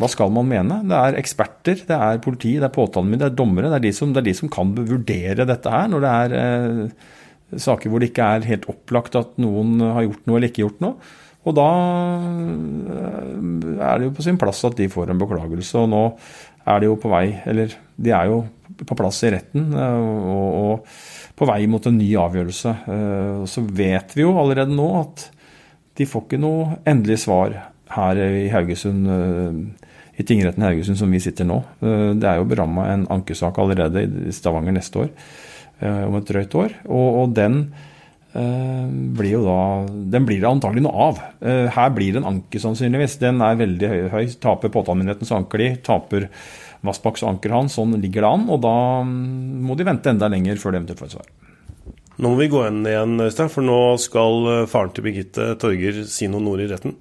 Hva 0.00 0.10
skal 0.10 0.32
man 0.34 0.48
mene? 0.48 0.80
Det 0.88 1.04
er 1.04 1.20
eksperter, 1.20 1.86
det 1.86 2.02
er 2.08 2.24
politi, 2.24 2.56
det 2.56 2.70
er 2.70 2.76
påtalemyndighet, 2.76 3.28
det 3.28 3.32
er 3.34 3.40
dommere. 3.44 3.72
Det 3.72 3.82
er, 3.82 3.88
de 3.90 3.96
som, 4.00 4.14
det 4.16 4.24
er 4.24 4.30
de 4.32 4.38
som 4.40 4.52
kan 4.52 4.72
vurdere 4.78 5.48
dette 5.48 5.74
her 5.76 5.90
når 5.92 6.06
det 6.06 6.18
er 6.24 6.38
uh, 6.40 7.10
saker 7.58 7.90
hvor 7.90 8.00
det 8.00 8.12
ikke 8.12 8.28
er 8.36 8.46
helt 8.46 8.68
opplagt 8.70 9.16
at 9.18 9.34
noen 9.42 9.80
har 9.82 10.06
gjort 10.06 10.28
noe 10.28 10.38
eller 10.38 10.52
ikke 10.52 10.64
gjort 10.64 10.84
noe. 10.84 11.12
Og 11.48 11.56
da 11.56 11.68
er 13.80 13.98
det 13.98 14.08
jo 14.08 14.14
på 14.16 14.24
sin 14.24 14.38
plass 14.40 14.60
at 14.68 14.76
de 14.76 14.90
får 14.92 15.12
en 15.12 15.20
beklagelse. 15.20 15.78
Og 15.80 15.88
nå 15.88 16.04
er 16.68 16.82
de 16.82 16.90
jo 16.90 16.98
på 17.00 17.10
vei, 17.12 17.26
eller 17.48 17.72
de 17.96 18.12
er 18.12 18.28
jo 18.28 18.42
på 18.86 18.96
plass 18.96 19.22
i 19.26 19.32
retten 19.34 19.72
og, 19.76 20.48
og 20.60 21.36
på 21.36 21.48
vei 21.48 21.64
mot 21.68 21.84
en 21.88 21.96
ny 21.96 22.08
avgjørelse. 22.20 22.74
Så 23.48 23.64
vet 23.64 24.16
vi 24.16 24.24
jo 24.26 24.36
allerede 24.40 24.76
nå 24.76 24.88
at 25.00 25.26
de 25.98 26.06
får 26.08 26.26
ikke 26.26 26.40
noe 26.40 26.78
endelig 26.88 27.22
svar 27.24 27.56
her 27.90 28.20
i 28.22 28.48
Haugesund, 28.52 29.08
i 30.16 30.24
tingretten 30.24 30.64
Haugesund 30.64 31.00
som 31.00 31.10
vi 31.12 31.20
sitter 31.24 31.48
nå. 31.48 31.58
Det 31.80 32.28
er 32.28 32.38
jo 32.38 32.48
beramma 32.48 32.86
en 32.92 33.06
ankesak 33.12 33.58
allerede 33.60 34.04
i 34.28 34.34
Stavanger 34.36 34.76
neste 34.76 35.06
år, 35.06 35.10
om 35.80 36.20
et 36.20 36.28
drøyt 36.28 36.56
år. 36.60 36.76
Og, 36.86 37.08
og 37.22 37.34
den 37.36 37.62
blir 38.30 39.32
jo 39.32 39.40
da 39.42 39.58
Den 39.90 40.26
blir 40.28 40.38
det 40.38 40.46
antagelig 40.46 40.84
noe 40.84 41.06
av. 41.08 41.20
Her 41.42 41.90
blir 41.96 42.14
det 42.14 42.20
en 42.22 42.28
anke, 42.30 42.60
sannsynligvis. 42.62 43.18
Den 43.18 43.42
er 43.42 43.58
veldig 43.58 43.90
høy. 43.90 44.00
høy. 44.12 44.24
Taper 44.38 44.70
påtalemyndighetens 44.74 45.32
anker 45.34 45.62
de, 45.64 45.70
taper 45.86 46.28
Vassbakks 46.86 47.24
anker 47.26 47.56
han. 47.56 47.70
Sånn 47.72 47.98
ligger 47.98 48.22
det 48.22 48.30
an. 48.30 48.46
Og 48.54 48.62
da 48.62 48.74
må 49.02 49.74
de 49.74 49.88
vente 49.88 50.14
enda 50.14 50.30
lenger 50.30 50.62
før 50.62 50.76
de 50.76 50.82
eventuelt 50.82 51.02
får 51.02 51.10
et 51.10 51.18
svar. 51.18 51.28
Nå 52.20 52.30
må 52.30 52.38
vi 52.38 52.50
gå 52.52 52.62
inn 52.68 52.82
igjen, 52.84 53.18
Øystein, 53.24 53.50
for 53.50 53.64
nå 53.64 53.80
skal 54.02 54.66
faren 54.68 54.94
til 54.94 55.06
Birgitte 55.06 55.54
Torger 55.58 56.02
si 56.04 56.28
noen 56.28 56.50
ord 56.52 56.62
i 56.62 56.70
retten. 56.70 56.94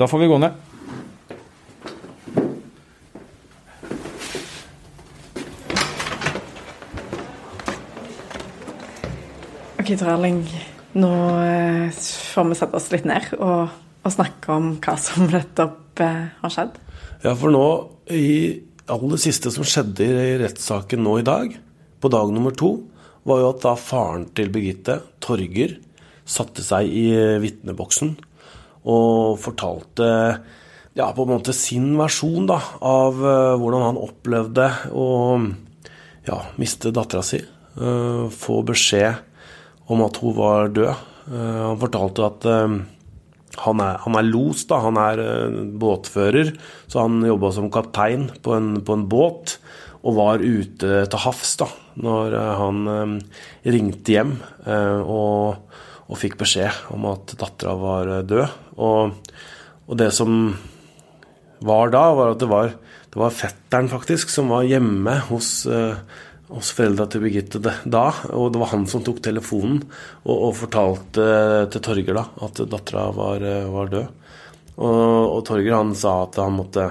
Da 0.00 0.08
får 0.08 0.24
vi 0.24 0.30
gå 0.32 0.38
ned. 0.40 0.71
Ok, 9.82 9.96
Erling. 9.98 10.44
Nå 10.94 11.08
får 11.90 12.44
vi 12.46 12.54
sette 12.54 12.78
oss 12.78 12.84
litt 12.92 13.06
ned 13.08 13.32
og, 13.34 13.72
og 14.06 14.12
snakke 14.14 14.52
om 14.54 14.66
hva 14.78 14.92
som 14.94 15.24
nettopp 15.26 15.98
har 15.98 16.52
skjedd. 16.54 16.76
Ja, 17.24 17.32
for 17.34 17.50
nå, 17.50 17.62
i 18.14 18.62
aller 18.94 19.18
siste 19.18 19.50
som 19.50 19.66
skjedde 19.66 20.06
i 20.06 20.36
rettssaken 20.38 21.02
nå 21.02 21.16
i 21.18 21.24
dag, 21.26 21.56
på 21.98 22.10
dag 22.14 22.30
nummer 22.30 22.54
to, 22.54 22.70
var 23.26 23.42
jo 23.42 23.48
at 23.48 23.64
da 23.64 23.72
faren 23.74 24.28
til 24.38 24.52
Birgitte, 24.54 25.00
Torger, 25.18 25.74
satte 26.22 26.62
seg 26.62 26.86
i 26.86 27.08
vitneboksen 27.42 28.14
og 28.86 29.34
fortalte 29.42 30.12
ja, 30.94 31.10
på 31.10 31.26
en 31.26 31.32
måte 31.32 31.56
sin 31.58 31.90
versjon 31.98 32.46
da, 32.46 32.60
av 32.78 33.18
uh, 33.18 33.58
hvordan 33.58 33.88
han 33.88 34.00
opplevde 34.04 34.70
å 34.94 35.10
ja, 36.30 36.40
miste 36.62 36.94
dattera 36.94 37.26
si. 37.26 37.42
Få 37.74 38.62
beskjed 38.68 39.31
om 39.92 40.04
at 40.06 40.18
hun 40.22 40.36
var 40.38 40.72
død. 40.74 41.06
Uh, 41.28 41.60
han 41.68 41.80
fortalte 41.80 42.26
at 42.26 42.48
han 43.62 43.80
er, 43.84 43.98
han 44.00 44.16
er, 44.16 44.24
los, 44.24 44.64
da. 44.64 44.80
Han 44.80 44.96
er 44.96 45.20
båtfører, 45.78 46.54
så 46.88 47.04
han 47.04 47.20
jobba 47.26 47.52
som 47.52 47.70
kaptein 47.72 48.30
på 48.42 48.56
en, 48.56 48.74
på 48.84 48.96
en 48.96 49.06
båt 49.12 49.58
og 50.02 50.16
var 50.16 50.42
ute 50.42 51.04
til 51.06 51.20
havs 51.22 51.52
da 51.60 51.68
når 52.02 52.34
han 52.58 53.18
ringte 53.68 54.14
hjem 54.16 54.32
og, 54.64 55.76
og 56.08 56.20
fikk 56.20 56.38
beskjed 56.40 56.92
om 56.94 57.06
at 57.10 57.34
dattera 57.40 57.74
var 57.78 58.12
død. 58.28 58.56
Og, 58.76 59.34
og, 59.86 59.94
det 60.00 60.10
som 60.16 60.54
var 61.62 61.92
da, 61.94 62.02
var 62.16 62.34
at 62.34 62.42
det 62.42 62.50
var, 62.50 62.74
det 63.12 63.20
var 63.20 63.36
fetteren 63.36 63.90
faktisk 63.92 64.32
som 64.32 64.50
var 64.52 64.66
hjemme 64.68 65.18
hos, 65.28 65.62
hos 66.52 66.72
foreldra 66.76 67.06
til 67.10 67.24
Birgitte 67.24 67.60
da. 67.62 68.04
Og 68.36 68.50
det 68.52 68.60
var 68.62 68.72
han 68.74 68.86
som 68.90 69.04
tok 69.04 69.22
telefonen 69.24 69.80
og, 70.24 70.34
og 70.34 70.56
fortalte 70.60 71.28
til 71.72 71.84
Torger 71.84 72.18
da 72.18 72.26
at 72.46 72.64
dattera 72.72 73.06
var, 73.16 73.46
var, 73.72 73.92
død. 73.92 74.18
Og, 74.76 74.90
og, 74.90 75.40
Torger 75.48 75.76
han 75.76 75.94
sa 75.98 76.22
at 76.26 76.40
han 76.42 76.58
måtte 76.58 76.90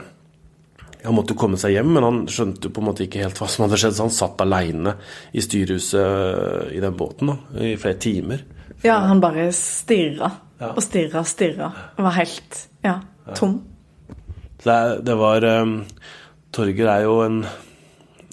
han 1.01 1.15
måtte 1.17 1.33
komme 1.33 1.57
seg 1.57 1.73
hjem, 1.73 1.95
men 1.95 2.05
han 2.05 2.17
skjønte 2.29 2.67
jo 2.67 2.73
på 2.75 2.81
en 2.83 2.87
måte 2.91 3.07
ikke 3.07 3.23
helt 3.23 3.39
hva 3.41 3.47
som 3.49 3.63
hadde 3.65 3.79
skjedd, 3.81 3.95
så 3.97 4.05
han 4.05 4.13
satt 4.13 4.43
aleine 4.43 4.93
i 5.33 5.41
styrehuset 5.41 6.75
i 6.77 6.81
den 6.83 6.93
båten 6.97 7.31
da, 7.31 7.37
i 7.57 7.71
flere 7.81 7.97
timer. 8.01 8.43
Ja, 8.85 8.99
han 9.09 9.21
bare 9.23 9.47
stirra 9.55 10.29
ja. 10.61 10.69
og 10.75 10.83
stirra 10.85 11.23
og 11.23 11.29
stirra. 11.29 11.71
Var 11.97 12.17
helt 12.19 12.61
ja, 12.85 12.99
tom. 13.37 13.57
Det, 14.61 14.77
det 15.05 15.17
var 15.17 15.45
um, 15.61 15.75
Torger 16.53 16.89
er 16.93 17.05
jo 17.07 17.17
en, 17.25 17.41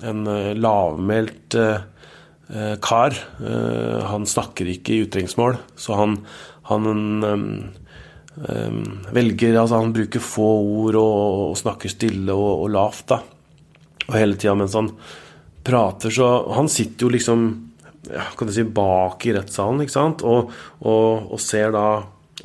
en 0.06 0.26
uh, 0.28 0.52
lavmælt 0.56 1.56
uh, 1.58 2.74
kar. 2.84 3.16
Uh, 3.40 4.04
han 4.08 4.26
snakker 4.28 4.68
ikke 4.70 4.94
i 4.94 5.04
utrengsmål, 5.06 5.58
så 5.78 5.98
han, 5.98 6.18
han 6.70 6.90
um, 6.92 7.46
um, 8.48 8.82
velger 9.14 9.58
Altså, 9.58 9.80
han 9.80 9.94
bruker 9.96 10.22
få 10.22 10.50
ord 10.82 11.00
og, 11.00 11.48
og 11.50 11.56
snakker 11.60 11.92
stille 11.92 12.34
og, 12.34 12.64
og 12.66 12.74
lavt, 12.76 13.06
da. 13.14 13.22
Og 14.08 14.14
hele 14.16 14.38
tida 14.40 14.54
mens 14.56 14.76
han 14.78 14.92
prater, 15.68 16.12
så 16.14 16.28
Han 16.56 16.68
sitter 16.72 17.04
jo 17.04 17.12
liksom 17.12 17.48
ja, 18.08 18.22
kan 18.38 18.48
du 18.48 18.54
si, 18.54 18.64
bak 18.64 19.26
i 19.28 19.34
rettssalen, 19.36 19.82
ikke 19.84 19.92
sant, 19.92 20.22
og, 20.24 20.52
og, 20.80 21.28
og 21.34 21.40
ser 21.42 21.74
da 21.74 21.84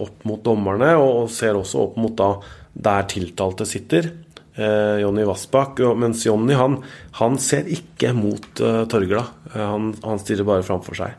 opp 0.01 0.25
mot 0.27 0.41
dommerne, 0.43 0.89
og 0.99 1.29
ser 1.31 1.55
også 1.55 1.85
opp 1.85 1.99
mot 2.01 2.15
da 2.17 2.33
der 2.73 3.05
tiltalte 3.07 3.67
sitter. 3.69 4.09
Eh, 4.55 4.97
Jonny 5.01 5.25
Vassbakk. 5.27 5.81
Mens 5.97 6.25
Jonny 6.27 6.57
han, 6.57 6.79
han, 7.19 7.37
ser 7.41 7.69
ikke 7.71 8.13
mot 8.17 8.61
eh, 8.61 8.83
Torgla. 8.89 9.25
Eh, 9.53 9.61
han, 9.61 9.93
han, 10.03 10.21
stirrer 10.21 10.47
bare 10.47 10.65
framfor 10.65 10.99
seg. 10.99 11.15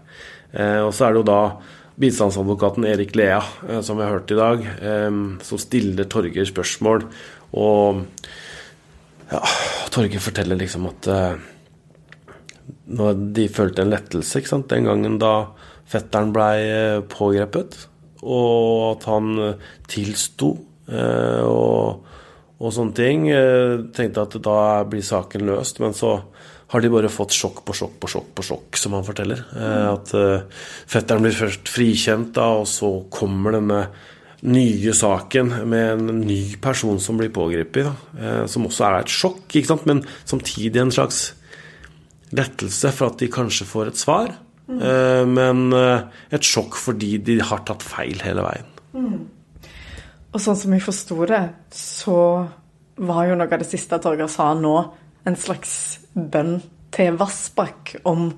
Eh, 0.53 0.81
og 0.85 0.93
så 0.95 1.09
er 1.09 1.15
det 1.15 1.23
jo 1.23 1.29
da 1.31 1.41
bistandsadvokaten 2.01 2.87
Erik 2.91 3.15
Lea, 3.19 3.41
eh, 3.69 3.81
som 3.87 3.99
vi 3.99 4.07
har 4.07 4.17
hørt 4.17 4.35
i 4.35 4.39
dag, 4.39 4.69
eh, 4.79 5.11
som 5.47 5.63
stiller 5.63 6.11
Torger 6.11 6.51
spørsmål. 6.51 7.09
Og 7.59 8.05
ja, 9.31 9.43
Torger 9.95 10.23
forteller 10.23 10.59
liksom 10.61 10.91
at 10.91 11.11
de 12.85 13.45
følte 13.53 13.83
en 13.83 13.91
lettelse 13.93 14.41
ikke 14.41 14.51
sant? 14.51 14.69
den 14.71 14.87
gangen 14.89 15.17
da 15.21 15.33
fetteren 15.89 16.33
blei 16.33 17.01
pågrepet 17.13 17.77
og 18.25 18.97
at 18.97 19.07
han 19.11 19.31
eh, 19.43 19.71
tilsto 19.91 20.51
eh, 20.89 21.45
og, 21.45 22.11
og, 22.61 22.73
sånne 22.73 22.97
ting. 22.97 23.29
Tenkte 23.97 24.25
at 24.25 24.39
da 24.45 24.59
blir 24.89 25.05
saken 25.05 25.47
løst, 25.49 25.81
men 25.83 25.97
så 25.97 26.17
har 26.73 26.83
de 26.83 26.91
bare 26.91 27.11
fått 27.13 27.35
sjokk 27.37 27.61
på 27.67 27.75
sjokk 27.77 27.99
på 28.03 28.11
sjokk, 28.11 28.31
på 28.35 28.45
sjokk, 28.47 28.79
som 28.81 28.97
han 28.97 29.07
forteller. 29.07 29.45
Mm. 29.53 29.91
at 29.93 30.15
fetteren 30.91 31.23
blir 31.27 31.37
først 31.37 31.71
frikjent, 31.71 32.33
da, 32.39 32.49
og 32.63 32.67
så 32.71 32.91
kommer 33.15 33.59
denne 33.59 33.85
nye 34.45 34.95
saken 34.97 35.53
med 35.71 35.85
en 35.93 36.25
ny 36.25 36.57
person 36.63 36.99
som 37.01 37.21
blir 37.21 37.31
pågrepet, 37.35 37.91
som 38.51 38.67
også 38.67 38.89
er 38.89 38.99
et 39.05 39.13
sjokk, 39.13 39.55
men 39.87 40.03
samtidig 40.25 40.83
en 40.83 40.95
slags 40.95 41.29
lettelse 42.35 42.91
for 42.95 43.13
at 43.13 43.21
de 43.23 43.31
kanskje 43.33 43.67
får 43.69 43.93
et 43.93 44.01
svar. 44.01 44.35
Mm. 44.65 45.35
Men 45.35 45.65
eh, 45.77 46.05
et 46.35 46.47
sjokk 46.47 46.79
fordi 46.81 47.19
de 47.25 47.39
har 47.45 47.65
tatt 47.69 47.85
feil 47.85 48.23
hele 48.25 48.45
veien. 48.47 48.71
Mm. 48.95 49.19
Og 50.35 50.43
sånn 50.43 50.59
som 50.59 50.75
jeg 50.75 50.83
forsto 50.83 51.17
det, 51.31 51.43
så 51.71 52.19
var 52.99 53.27
jo 53.29 53.37
noe 53.39 53.47
av 53.47 53.61
det 53.63 53.69
siste 53.69 53.99
Torgeir 54.03 54.31
sa 54.31 54.51
nå, 54.59 54.75
en 55.25 55.37
slags 55.39 55.75
bønn 56.15 56.59
til 56.95 57.17
Vassbakk 57.19 57.95
om 58.11 58.29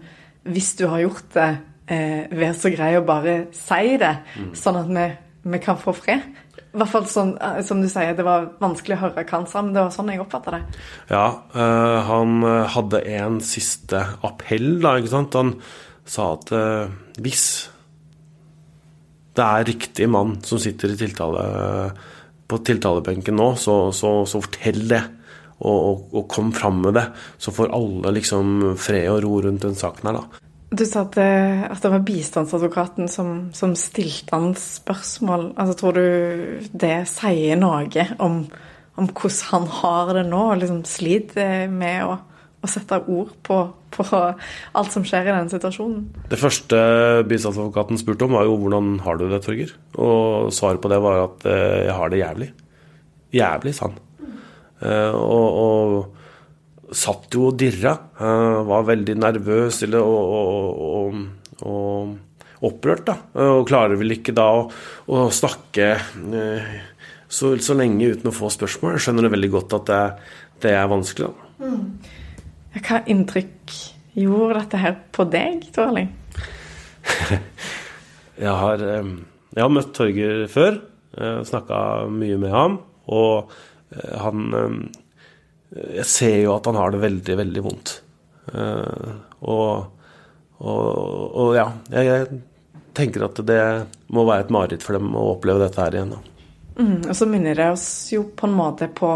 hvis 0.47 0.75
du 0.79 0.87
har 0.93 1.03
gjort 1.03 1.31
det, 1.35 1.49
eh, 1.91 2.29
vær 2.31 2.53
så 2.57 2.71
grei 2.73 2.93
å 2.99 3.05
bare 3.07 3.37
si 3.57 3.97
det, 4.01 4.13
mm. 4.37 4.51
sånn 4.57 4.81
at 4.83 4.91
vi, 4.93 5.07
vi, 5.55 5.61
kan 5.65 5.81
få 5.81 5.95
fred. 5.97 6.27
I 6.57 6.79
hvert 6.79 6.93
fall 6.93 7.09
sånn, 7.11 7.33
eh, 7.41 7.63
som 7.67 7.81
du 7.83 7.89
sier, 7.91 8.15
det 8.17 8.27
var 8.27 8.51
vanskelig 8.63 8.99
å 8.99 9.03
høre 9.07 9.25
hva 9.25 9.41
han 9.41 9.49
sa, 9.51 9.65
men 9.65 9.75
det 9.75 9.83
var 9.87 9.97
sånn 9.97 10.13
jeg 10.13 10.23
oppfatta 10.23 10.55
det. 10.55 10.63
Ja, 11.11 11.27
øh, 11.57 11.97
han 12.11 12.45
hadde 12.77 13.03
en 13.17 13.41
siste 13.45 14.05
appell, 14.27 14.77
da, 14.85 14.99
ikke 15.01 15.15
sant. 15.17 15.41
Han 15.41 15.57
sa 16.07 16.35
at 16.37 16.53
øh, 16.55 16.93
hvis 17.25 17.47
det 19.37 19.45
er 19.45 19.69
riktig 19.69 20.09
mann 20.11 20.39
som 20.47 20.61
sitter 20.63 20.95
tiltale, 20.99 21.45
på 22.47 22.59
tiltalebenken 22.65 23.37
nå, 23.37 23.53
så, 23.61 23.77
så, 23.93 24.19
så 24.29 24.43
fortell 24.45 24.83
det. 24.91 25.03
Og, 25.57 25.77
og, 25.77 26.01
og, 26.13 26.25
kom 26.29 26.51
fram 26.53 26.83
med 26.85 26.99
det. 26.99 27.07
Så 27.41 27.53
får 27.55 27.73
alle 27.73 28.13
liksom 28.19 28.75
fred 28.81 29.09
og 29.09 29.23
ro 29.25 29.39
rundt 29.47 29.65
den 29.65 29.79
saken 29.79 30.11
her, 30.11 30.19
da. 30.21 30.43
Du 30.77 30.83
sa 30.85 31.05
at 31.07 31.15
det, 31.15 31.33
at 31.71 31.81
det 31.85 31.91
var 31.93 32.05
bistandsadvokaten 32.05 33.09
som, 33.09 33.31
som, 33.57 33.73
stilte 33.79 34.35
han 34.35 34.51
spørsmål. 34.59 35.53
Altså, 35.57 35.77
tror 35.79 35.97
du 35.97 36.69
det 36.77 36.97
sier 37.09 37.57
noe 37.61 38.07
om, 38.19 38.43
om 38.99 39.09
hvordan 39.09 39.47
han 39.53 39.69
har 39.79 40.13
det 40.19 40.27
nå, 40.29 40.43
og 40.51 40.61
liksom 40.61 40.83
sliter 40.91 41.71
med 41.73 42.05
å 42.05 42.19
å 42.67 42.71
sette 42.71 42.99
ord 43.07 43.33
på, 43.47 43.61
på, 43.95 44.07
alt 44.11 44.93
som 44.95 45.07
skjer 45.07 45.31
i 45.31 45.35
den 45.35 45.51
situasjonen. 45.53 46.05
Det 46.33 46.41
første 46.41 46.81
bistandsadvokaten 47.31 48.03
spurte 48.03 48.27
om, 48.27 48.37
var 48.37 48.49
jo 48.49 48.59
hvordan 48.61 48.99
har 49.07 49.21
du 49.21 49.29
det, 49.31 49.41
Torger? 49.47 49.73
Og 49.97 50.53
svaret 50.55 50.83
på 50.83 50.93
det 50.93 51.01
var 51.05 51.23
at 51.25 51.49
eh, 51.49 51.87
jeg 51.87 51.97
har 52.01 52.13
det 52.13 52.23
jævlig. 52.23 52.53
jævlig, 53.37 53.75
sa 53.79 53.89
han. 53.89 53.99
Eh, 54.85 55.17
og, 55.17 55.49
og 55.63 56.95
satt 56.95 57.35
jo 57.35 57.49
og 57.51 57.57
dirra. 57.59 57.95
Uh, 58.21 58.63
var 58.69 58.87
veldig 58.91 59.17
nervøs 59.19 59.83
eller, 59.87 60.05
og, 60.05 60.83
og, 60.87 61.65
og 61.67 62.67
opprørt, 62.67 63.07
da. 63.09 63.17
Og 63.47 63.67
klarer 63.69 63.99
vel 64.01 64.17
ikke 64.17 64.35
da 64.37 64.47
å, 64.57 64.67
å 65.13 65.27
snakke 65.35 65.89
uh, 65.97 66.77
så, 67.27 67.57
så, 67.59 67.77
lenge 67.79 68.13
uten 68.15 68.31
å 68.31 68.35
få 68.35 68.51
spørsmål. 68.55 68.97
Jeg 68.97 69.07
skjønner 69.07 69.27
det 69.27 69.35
veldig 69.35 69.53
godt 69.57 69.77
at 69.81 69.91
det, 69.91 70.05
det 70.65 70.77
er 70.79 70.93
vanskelig. 70.93 71.33
da. 71.33 71.67
Mm. 71.67 72.23
Hva 72.77 73.01
inntrykk 73.09 73.73
gjorde 74.17 74.61
dette 74.61 74.81
her 74.83 74.99
på 75.15 75.25
deg, 75.33 75.65
Torling? 75.75 76.13
Jeg, 78.37 78.53
har, 78.53 78.83
jeg 78.85 79.63
har 79.63 79.71
møtt 79.73 79.95
Torger 79.97 80.43
før. 80.53 80.75
Snakka 81.49 81.79
mye 82.13 82.37
med 82.37 82.51
ham. 82.53 82.75
Og 83.09 83.55
han 84.21 84.43
jeg 85.75 86.07
ser 86.09 86.37
jo 86.43 86.55
at 86.55 86.67
han 86.69 86.79
har 86.79 86.93
det 86.93 87.03
veldig, 87.03 87.37
veldig 87.41 87.63
vondt. 87.65 87.95
Og, 88.53 89.71
og, 90.61 90.85
og, 91.37 91.49
ja, 91.57 91.67
jeg, 91.93 92.07
jeg, 92.11 92.43
tenker 92.97 93.27
at 93.27 93.41
det 93.45 93.63
må 94.15 94.25
være 94.25 94.47
et 94.47 94.53
mareritt 94.55 94.85
for 94.87 94.97
dem 94.97 95.11
å 95.19 95.33
oppleve 95.35 95.67
dette 95.67 95.83
her 95.83 95.99
igjen. 95.99 96.15
Mm, 96.77 97.01
og 97.03 97.13
så 97.17 97.29
minner 97.29 97.59
det 97.59 97.67
oss 97.75 97.89
jo 98.13 98.23
på 98.37 98.49
en 98.49 98.57
måte 98.57 98.89
på 98.93 99.11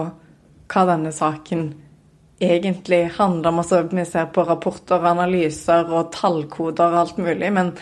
hva 0.70 0.82
denne 0.88 1.12
saken 1.14 1.70
egentlig 2.40 3.04
handler 3.16 3.52
om. 3.52 3.60
Altså, 3.62 3.82
vi 3.90 4.04
ser 4.08 4.30
på 4.34 4.44
rapporter, 4.48 5.04
analyser 5.12 5.90
og 5.92 6.12
tallkoder 6.16 6.90
og 6.90 7.00
alt 7.04 7.20
mulig, 7.20 7.52
men, 7.52 7.72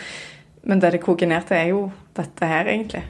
men 0.67 0.83
det 0.83 0.93
det 0.97 1.03
koker 1.03 1.31
ned 1.31 1.47
til, 1.47 1.57
er 1.57 1.71
jo 1.73 1.83
dette 2.19 2.49
her, 2.49 2.67
egentlig. 2.67 3.03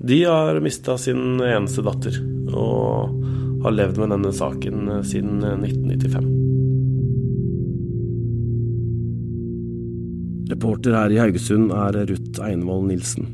De 0.00 0.22
har 0.24 0.60
mista 0.64 0.96
sin 0.98 1.40
eneste 1.44 1.84
datter. 1.84 2.16
og 2.50 3.20
har 3.62 3.74
levd 3.76 3.98
med 4.00 4.14
denne 4.14 4.32
saken 4.32 4.88
eh, 4.88 5.02
siden 5.06 5.42
1995. 5.44 6.24
Eh, 6.24 6.36
Reporter 10.50 10.96
her 10.96 11.12
i 11.14 11.20
Haugesund 11.20 11.70
er 11.70 12.00
Ruth 12.08 12.40
Einvoll 12.42 12.88
Nilsen. 12.88 13.28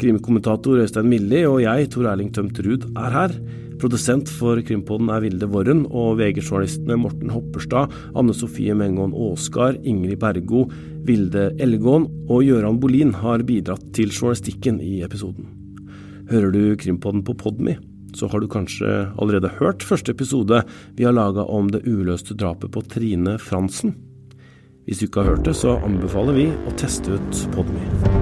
Krimkommentator 0.00 0.80
Øystein 0.80 1.10
Milli 1.10 1.42
og 1.48 1.60
jeg, 1.64 1.90
Tor 1.92 2.08
Erling 2.12 2.30
Tømt 2.32 2.58
Ruud, 2.64 2.86
er 2.96 3.10
her. 3.18 3.34
Produsent 3.82 4.30
for 4.30 4.60
Krimpodden 4.62 5.10
er 5.10 5.24
Vilde 5.24 5.48
Worren, 5.50 5.84
og 5.90 6.20
VG-journalistene 6.20 6.94
Morten 7.02 7.32
Hopperstad, 7.34 7.90
Anne 8.14 8.34
Sofie 8.36 8.76
Mengon 8.78 9.10
Aasgard, 9.10 9.80
Ingrid 9.82 10.20
Bergo, 10.22 10.68
Vilde 11.02 11.48
Ellegåen 11.58 12.06
og 12.30 12.46
Gøran 12.46 12.78
Bolin 12.78 13.10
har 13.24 13.42
bidratt 13.48 13.88
til 13.96 14.14
journalistikken 14.14 14.78
i 14.78 15.00
episoden. 15.02 15.50
Hører 16.30 16.54
du 16.54 16.62
Krimpodden 16.78 17.26
på 17.26 17.34
Podme? 17.34 17.80
så 18.16 18.28
har 18.28 18.40
du 18.40 18.48
kanskje 18.48 18.88
allerede 19.16 19.48
hørt 19.60 19.82
første 19.82 20.12
episode 20.12 20.62
vi 20.98 21.06
har 21.08 21.16
laga 21.16 21.46
om 21.48 21.70
det 21.72 21.84
uløste 21.88 22.36
drapet 22.36 22.72
på 22.74 22.84
Trine 22.84 23.38
Fransen. 23.40 23.96
Hvis 24.84 25.00
du 25.00 25.06
ikke 25.06 25.22
har 25.22 25.36
hørt 25.36 25.46
det, 25.46 25.56
så 25.56 25.78
anbefaler 25.86 26.36
vi 26.36 26.50
å 26.50 26.76
teste 26.76 27.16
ut 27.16 27.46
Podme. 27.54 28.21